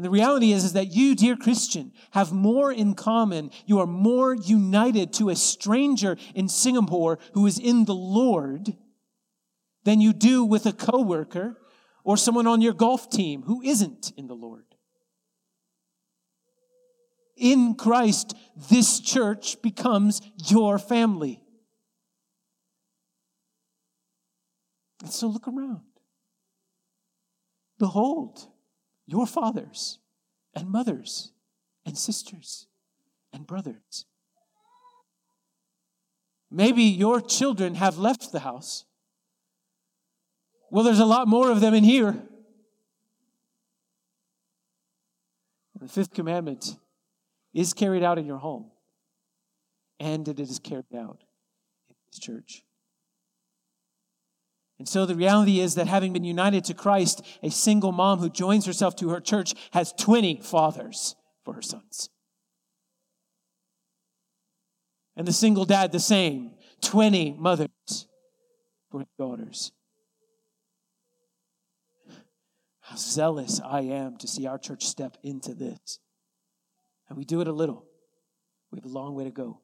And 0.01 0.05
the 0.07 0.11
reality 0.11 0.53
is, 0.53 0.65
is 0.65 0.73
that 0.73 0.95
you, 0.95 1.15
dear 1.15 1.37
Christian, 1.37 1.93
have 2.13 2.33
more 2.33 2.73
in 2.73 2.95
common. 2.95 3.51
You 3.67 3.81
are 3.81 3.87
more 3.87 4.33
united 4.35 5.13
to 5.13 5.29
a 5.29 5.37
stranger 5.37 6.17
in 6.35 6.49
Singapore 6.49 7.19
who 7.35 7.47
is 7.47 7.59
in 7.59 7.85
the 7.85 7.95
Lord 7.95 8.79
than 9.85 10.01
you 10.01 10.15
do 10.15 10.43
with 10.43 10.65
a 10.65 10.73
coworker 10.73 11.59
or 12.03 12.17
someone 12.17 12.47
on 12.47 12.63
your 12.63 12.73
golf 12.73 13.11
team 13.11 13.43
who 13.43 13.61
isn't 13.61 14.15
in 14.17 14.27
the 14.27 14.35
Lord. 14.35 14.65
In 17.37 17.75
Christ, 17.75 18.35
this 18.71 19.01
church 19.01 19.61
becomes 19.61 20.23
your 20.47 20.79
family. 20.79 21.43
And 25.03 25.13
so 25.13 25.27
look 25.27 25.47
around. 25.47 25.83
Behold, 27.79 28.50
your 29.11 29.27
fathers 29.27 29.99
and 30.55 30.71
mothers 30.71 31.33
and 31.85 31.99
sisters 31.99 32.67
and 33.33 33.47
brothers. 33.47 34.07
Maybe 36.51 36.83
your 36.83 37.21
children 37.21 37.75
have 37.75 37.99
left 37.99 38.33
the 38.33 38.41
house. 38.41 38.85
Well, 40.71 40.85
there's 40.85 41.01
a 41.01 41.05
lot 41.07 41.27
more 41.29 41.51
of 41.51 41.61
them 41.61 41.75
in 41.75 41.85
here. 41.85 42.23
The 45.81 45.89
fifth 45.89 46.13
commandment 46.13 46.77
is 47.55 47.73
carried 47.73 48.03
out 48.03 48.19
in 48.19 48.27
your 48.27 48.37
home, 48.37 48.71
and 49.99 50.29
it 50.29 50.39
is 50.39 50.59
carried 50.59 50.95
out 50.95 51.25
in 51.89 51.97
this 52.11 52.21
church. 52.21 52.65
And 54.81 54.89
so 54.89 55.05
the 55.05 55.15
reality 55.15 55.61
is 55.61 55.75
that 55.75 55.89
having 55.89 56.15
been 56.15 56.25
united 56.25 56.65
to 56.65 56.75
Christ, 56.75 57.21
a 57.43 57.51
single 57.51 57.93
mom 57.93 58.19
who 58.19 58.31
joins 58.31 58.65
herself 58.65 58.97
to 58.97 59.11
her 59.11 59.21
church 59.21 59.53
has 59.73 59.93
20 59.93 60.41
fathers 60.41 61.17
for 61.45 61.53
her 61.53 61.61
sons. 61.61 62.09
And 65.17 65.29
the 65.29 65.35
single 65.35 65.67
dad, 65.67 65.93
the 65.93 66.01
same 66.01 66.53
20 66.81 67.37
mothers 67.39 67.69
for 68.91 69.01
his 69.01 69.09
daughters. 69.19 69.71
How 72.81 72.97
zealous 72.97 73.61
I 73.63 73.81
am 73.83 74.17
to 74.17 74.27
see 74.27 74.47
our 74.47 74.57
church 74.57 74.87
step 74.87 75.19
into 75.23 75.53
this. 75.53 75.99
And 77.11 77.19
we 77.19 77.27
do 77.27 77.43
it 77.43 77.49
a 77.49 77.53
little, 77.53 77.85
we 78.73 78.79
have 78.79 78.87
a 78.87 78.89
long 78.89 79.15
way 79.15 79.25
to 79.25 79.31
go. 79.31 79.61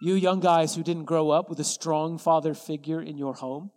You 0.00 0.14
young 0.14 0.40
guys 0.40 0.74
who 0.74 0.82
didn't 0.82 1.04
grow 1.04 1.30
up 1.30 1.48
with 1.48 1.58
a 1.60 1.64
strong 1.64 2.18
father 2.18 2.54
figure 2.54 3.00
in 3.00 3.18
your 3.18 3.34
home, 3.34 3.70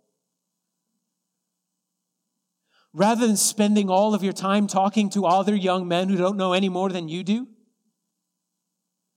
rather 2.92 3.26
than 3.26 3.36
spending 3.36 3.90
all 3.90 4.14
of 4.14 4.22
your 4.22 4.32
time 4.32 4.66
talking 4.66 5.10
to 5.10 5.26
other 5.26 5.54
young 5.54 5.88
men 5.88 6.08
who 6.08 6.16
don't 6.16 6.36
know 6.36 6.52
any 6.52 6.68
more 6.68 6.90
than 6.90 7.08
you 7.08 7.24
do, 7.24 7.48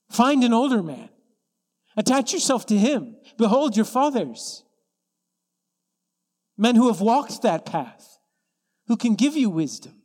find 0.09 0.43
an 0.43 0.53
older 0.53 0.81
man, 0.81 1.09
Attach 1.97 2.33
yourself 2.33 2.65
to 2.67 2.77
him. 2.77 3.15
Behold 3.37 3.75
your 3.75 3.85
fathers. 3.85 4.63
Men 6.57 6.75
who 6.75 6.87
have 6.87 7.01
walked 7.01 7.41
that 7.41 7.65
path, 7.65 8.19
who 8.87 8.97
can 8.97 9.15
give 9.15 9.35
you 9.35 9.49
wisdom. 9.49 10.01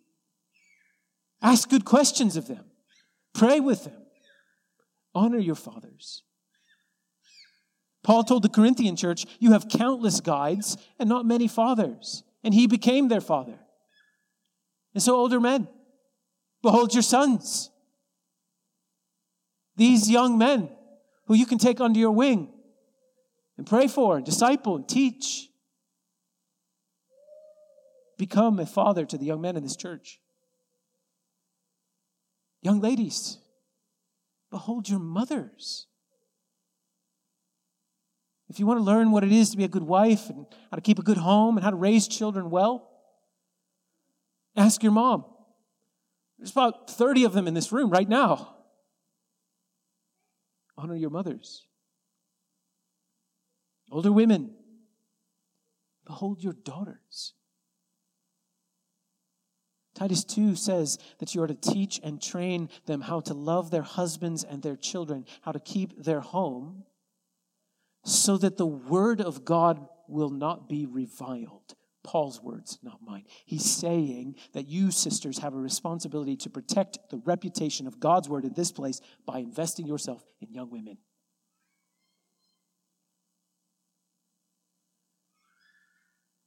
Ask 1.42 1.68
good 1.68 1.84
questions 1.84 2.36
of 2.36 2.48
them. 2.48 2.64
Pray 3.34 3.60
with 3.60 3.84
them. 3.84 4.02
Honor 5.14 5.38
your 5.38 5.54
fathers. 5.54 6.22
Paul 8.02 8.24
told 8.24 8.42
the 8.42 8.48
Corinthian 8.48 8.96
church, 8.96 9.26
You 9.38 9.52
have 9.52 9.68
countless 9.68 10.20
guides 10.20 10.76
and 10.98 11.08
not 11.08 11.26
many 11.26 11.48
fathers. 11.48 12.22
And 12.42 12.54
he 12.54 12.66
became 12.66 13.08
their 13.08 13.20
father. 13.20 13.58
And 14.94 15.02
so, 15.02 15.14
older 15.14 15.40
men, 15.40 15.68
behold 16.62 16.94
your 16.94 17.02
sons. 17.02 17.70
These 19.76 20.10
young 20.10 20.38
men 20.38 20.70
who 21.26 21.34
you 21.34 21.46
can 21.46 21.58
take 21.58 21.80
under 21.80 21.98
your 21.98 22.10
wing 22.10 22.52
and 23.56 23.66
pray 23.66 23.88
for, 23.88 24.16
and 24.16 24.24
disciple, 24.24 24.76
and 24.76 24.88
teach. 24.88 25.48
Become 28.16 28.58
a 28.58 28.66
father 28.66 29.04
to 29.04 29.18
the 29.18 29.26
young 29.26 29.42
men 29.42 29.56
in 29.56 29.62
this 29.62 29.76
church. 29.76 30.18
Young 32.62 32.80
ladies, 32.80 33.38
behold 34.50 34.88
your 34.88 34.98
mothers. 34.98 35.86
If 38.50 38.58
you 38.58 38.66
want 38.66 38.80
to 38.80 38.84
learn 38.84 39.12
what 39.12 39.22
it 39.22 39.30
is 39.30 39.50
to 39.50 39.56
be 39.56 39.62
a 39.62 39.68
good 39.68 39.84
wife 39.84 40.28
and 40.28 40.44
how 40.72 40.74
to 40.74 40.80
keep 40.80 40.98
a 40.98 41.02
good 41.02 41.16
home 41.16 41.56
and 41.56 41.62
how 41.62 41.70
to 41.70 41.76
raise 41.76 42.08
children 42.08 42.50
well, 42.50 42.90
ask 44.56 44.82
your 44.82 44.90
mom. 44.90 45.24
There's 46.36 46.50
about 46.50 46.90
30 46.90 47.24
of 47.24 47.32
them 47.32 47.46
in 47.46 47.54
this 47.54 47.70
room 47.70 47.90
right 47.90 48.08
now. 48.08 48.56
Honor 50.76 50.96
your 50.96 51.10
mothers. 51.10 51.64
Older 53.92 54.10
women, 54.10 54.50
behold 56.04 56.42
your 56.42 56.52
daughters. 56.52 57.34
Titus 59.94 60.24
2 60.24 60.56
says 60.56 60.98
that 61.18 61.36
you 61.36 61.42
are 61.42 61.46
to 61.46 61.54
teach 61.54 62.00
and 62.02 62.20
train 62.20 62.68
them 62.86 63.02
how 63.02 63.20
to 63.20 63.34
love 63.34 63.70
their 63.70 63.82
husbands 63.82 64.42
and 64.42 64.62
their 64.62 64.76
children, 64.76 65.24
how 65.42 65.52
to 65.52 65.60
keep 65.60 66.02
their 66.02 66.20
home, 66.20 66.84
so 68.04 68.36
that 68.38 68.56
the 68.56 68.66
word 68.66 69.20
of 69.20 69.44
God 69.44 69.86
will 70.08 70.30
not 70.30 70.68
be 70.68 70.86
reviled. 70.86 71.74
Paul's 72.02 72.40
words, 72.40 72.78
not 72.82 73.00
mine. 73.02 73.24
He's 73.44 73.70
saying 73.70 74.36
that 74.54 74.68
you, 74.68 74.90
sisters, 74.90 75.38
have 75.38 75.54
a 75.54 75.58
responsibility 75.58 76.34
to 76.36 76.50
protect 76.50 76.98
the 77.10 77.18
reputation 77.18 77.86
of 77.86 78.00
God's 78.00 78.28
word 78.28 78.44
in 78.44 78.54
this 78.54 78.72
place 78.72 79.00
by 79.26 79.38
investing 79.38 79.86
yourself 79.86 80.24
in 80.40 80.52
young 80.52 80.70
women. 80.70 80.96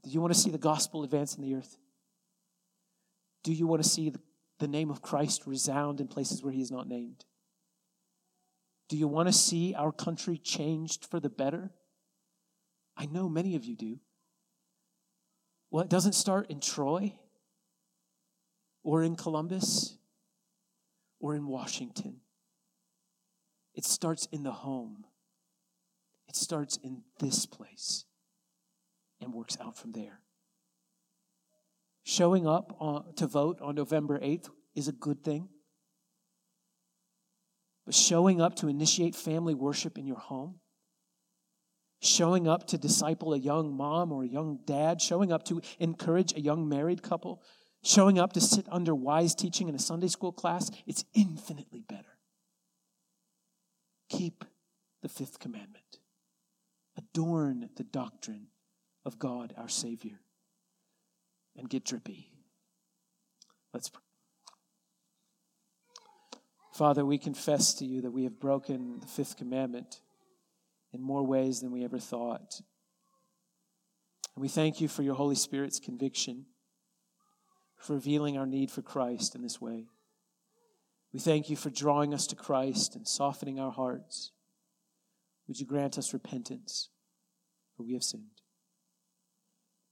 Do 0.04 0.10
you 0.10 0.20
want 0.20 0.34
to 0.34 0.40
see 0.40 0.50
the 0.50 0.58
gospel 0.58 1.04
advance 1.04 1.36
in 1.36 1.44
the 1.44 1.56
earth? 1.56 1.78
Do 3.44 3.54
you 3.54 3.68
want 3.68 3.84
to 3.84 3.88
see 3.88 4.10
the, 4.10 4.20
the 4.60 4.68
name 4.68 4.90
of 4.90 5.02
Christ 5.02 5.44
resound 5.46 6.02
in 6.02 6.08
places 6.08 6.44
where 6.44 6.52
he 6.52 6.62
is 6.62 6.72
not 6.72 6.88
named? 6.88 7.24
Do 8.94 9.00
you 9.00 9.08
want 9.08 9.28
to 9.28 9.34
see 9.34 9.74
our 9.74 9.92
country 9.92 10.38
changed 10.38 11.06
for 11.06 11.20
the 11.20 11.28
better? 11.28 11.72
I 12.96 13.08
know 13.08 13.28
many 13.28 13.56
of 13.56 13.66
you 13.66 13.76
do. 13.76 13.98
Well, 15.72 15.84
it 15.84 15.90
doesn't 15.90 16.14
start 16.14 16.52
in 16.52 16.60
Troy 16.60 17.16
or 18.84 19.02
in 19.02 19.16
Columbus 19.16 19.98
or 21.20 21.34
in 21.34 21.48
Washington. 21.48 22.18
It 23.74 23.84
starts 23.84 24.28
in 24.32 24.44
the 24.44 24.52
home. 24.52 25.06
It 26.28 26.36
starts 26.36 26.78
in 26.78 27.02
this 27.18 27.48
place 27.48 28.06
and 29.20 29.34
works 29.34 29.58
out 29.60 29.76
from 29.76 29.94
there. 29.94 30.20
Showing 32.04 32.46
up 32.46 32.76
on, 32.80 33.16
to 33.16 33.26
vote 33.26 33.60
on 33.60 33.74
November 33.74 34.20
8th 34.20 34.52
is 34.76 34.88
a 34.88 34.92
good 34.92 35.24
thing. 35.24 35.50
But 37.86 37.96
showing 37.96 38.42
up 38.42 38.56
to 38.58 38.68
initiate 38.68 39.16
family 39.16 39.54
worship 39.54 39.98
in 39.98 40.06
your 40.06 40.18
home, 40.18 40.60
showing 42.02 42.48
up 42.48 42.68
to 42.68 42.78
disciple 42.78 43.34
a 43.34 43.38
young 43.38 43.76
mom 43.76 44.12
or 44.12 44.24
a 44.24 44.28
young 44.28 44.60
dad, 44.66 45.02
showing 45.02 45.32
up 45.32 45.44
to 45.46 45.62
encourage 45.80 46.34
a 46.34 46.42
young 46.42 46.68
married 46.70 47.02
couple, 47.02 47.42
showing 47.84 48.20
up 48.20 48.34
to 48.34 48.42
sit 48.42 48.66
under 48.70 48.96
wise 48.96 49.36
teaching 49.36 49.68
in 49.68 49.76
a 49.76 49.80
Sunday 49.80 50.08
school 50.08 50.32
class, 50.32 50.72
it's 50.86 51.04
infinitely 51.14 51.82
better. 51.82 52.18
Keep 54.10 54.46
the 55.02 55.10
fifth 55.10 55.40
commandment, 55.40 56.00
adorn 56.98 57.70
the 57.76 57.84
doctrine 57.84 58.48
of 59.06 59.20
God 59.20 59.54
our 59.58 59.70
Savior, 59.70 60.22
and 61.58 61.70
get 61.70 61.84
drippy. 61.84 62.30
Let's 63.74 63.90
pray. 63.90 64.03
Father, 66.74 67.06
we 67.06 67.20
confess 67.20 67.76
to 67.76 67.86
you 67.86 68.02
that 68.02 68.12
we 68.12 68.24
have 68.24 68.40
broken 68.40 69.00
the 69.00 69.06
fifth 69.06 69.38
commandment 69.38 70.02
in 70.92 71.04
more 71.04 71.24
ways 71.24 71.62
than 71.62 71.72
we 71.72 71.84
ever 71.84 72.00
thought. 72.00 72.62
And 74.36 74.42
we 74.42 74.48
thank 74.48 74.82
you 74.82 74.88
for 74.88 75.04
your 75.04 75.14
Holy 75.14 75.36
Spirit's 75.36 75.80
conviction, 75.80 76.48
for 77.78 77.94
revealing 77.94 78.40
our 78.40 78.48
need 78.48 78.72
for 78.72 78.82
Christ 78.82 79.36
in 79.36 79.44
this 79.44 79.62
way. 79.62 79.86
We 81.14 81.20
thank 81.20 81.48
you 81.48 81.56
for 81.56 81.70
drawing 81.70 82.12
us 82.12 82.26
to 82.28 82.36
Christ 82.36 82.96
and 82.96 83.08
softening 83.08 83.60
our 83.60 83.72
hearts. 83.72 84.32
Would 85.48 85.60
you 85.60 85.68
grant 85.68 86.00
us 86.00 86.12
repentance, 86.12 86.90
for 87.78 87.84
we 87.84 87.94
have 87.94 88.04
sinned. 88.04 88.42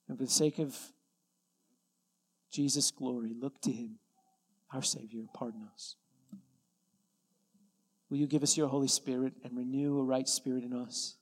And 0.10 0.18
for 0.18 0.24
the 0.24 0.32
sake 0.32 0.58
of 0.58 0.76
Jesus' 2.52 2.90
glory, 2.90 3.36
look 3.40 3.62
to 3.62 3.72
him, 3.72 4.00
our 4.74 4.82
Savior, 4.82 5.26
pardon 5.32 5.68
us. 5.72 5.96
Will 8.12 8.18
you 8.18 8.28
give 8.28 8.44
us 8.44 8.58
your 8.58 8.68
Holy 8.68 8.90
Spirit 8.90 9.34
and 9.42 9.56
renew 9.56 9.98
a 9.98 10.04
right 10.04 10.28
spirit 10.28 10.66
in 10.66 10.74
us? 10.74 11.16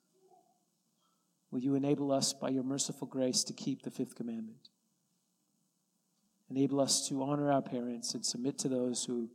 Will 1.52 1.60
you 1.60 1.76
enable 1.76 2.12
us 2.12 2.34
by 2.34 2.50
your 2.50 2.64
merciful 2.64 3.08
grace 3.08 3.44
to 3.44 3.54
keep 3.54 3.84
the 3.84 3.92
fifth 3.92 4.16
commandment? 4.16 4.70
Enable 6.50 6.82
us 6.82 7.08
to 7.08 7.22
honor 7.22 7.52
our 7.52 7.62
parents 7.62 8.16
and 8.16 8.26
submit 8.26 8.58
to 8.58 8.70
those 8.70 9.06
who 9.06 9.30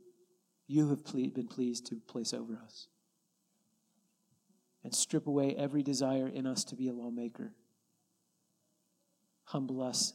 you 0.67 0.89
have 0.89 1.05
been 1.33 1.47
pleased 1.47 1.85
to 1.85 1.95
place 1.95 2.33
over 2.33 2.59
us. 2.61 2.89
And 4.83 4.93
strip 4.93 5.25
away 5.25 5.55
every 5.55 5.81
desire 5.81 6.27
in 6.27 6.45
us 6.45 6.65
to 6.65 6.75
be 6.75 6.89
a 6.89 6.93
lawmaker. 6.93 7.53
Humble 9.45 9.81
us. 9.81 10.13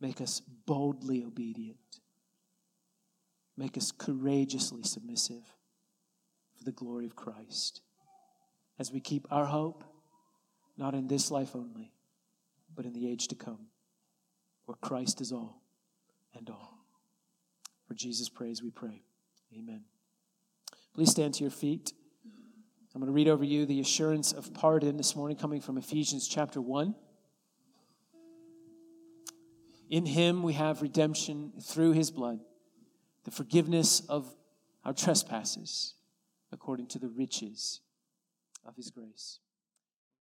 Make 0.00 0.20
us 0.20 0.40
boldly 0.64 1.24
obedient. 1.24 1.98
Make 3.56 3.76
us 3.76 3.90
courageously 3.90 4.84
submissive 4.84 5.42
for 6.60 6.64
the 6.64 6.72
glory 6.72 7.06
of 7.06 7.16
Christ. 7.16 7.80
As 8.78 8.92
we 8.92 9.00
keep 9.00 9.26
our 9.30 9.46
hope 9.46 9.82
not 10.76 10.94
in 10.94 11.08
this 11.08 11.30
life 11.30 11.56
only, 11.56 11.92
but 12.74 12.84
in 12.84 12.92
the 12.92 13.10
age 13.10 13.28
to 13.28 13.34
come, 13.34 13.66
where 14.66 14.76
Christ 14.76 15.20
is 15.20 15.32
all 15.32 15.62
and 16.34 16.48
all. 16.50 16.78
For 17.88 17.94
Jesus' 17.94 18.28
praise 18.28 18.62
we 18.62 18.70
pray. 18.70 19.02
Amen. 19.56 19.84
Please 20.94 21.10
stand 21.10 21.34
to 21.34 21.44
your 21.44 21.50
feet. 21.50 21.92
I'm 22.94 23.00
going 23.00 23.10
to 23.10 23.14
read 23.14 23.28
over 23.28 23.44
you 23.44 23.64
the 23.64 23.80
assurance 23.80 24.32
of 24.32 24.52
pardon 24.52 24.96
this 24.96 25.16
morning 25.16 25.36
coming 25.36 25.60
from 25.60 25.78
Ephesians 25.78 26.28
chapter 26.28 26.60
1. 26.60 26.94
In 29.88 30.06
him 30.06 30.42
we 30.42 30.52
have 30.52 30.82
redemption 30.82 31.52
through 31.62 31.92
his 31.92 32.10
blood, 32.10 32.40
the 33.24 33.30
forgiveness 33.30 34.00
of 34.08 34.34
our 34.84 34.92
trespasses 34.92 35.94
according 36.52 36.86
to 36.86 36.98
the 36.98 37.08
riches 37.08 37.80
of 38.64 38.76
his 38.76 38.90
grace. 38.90 39.38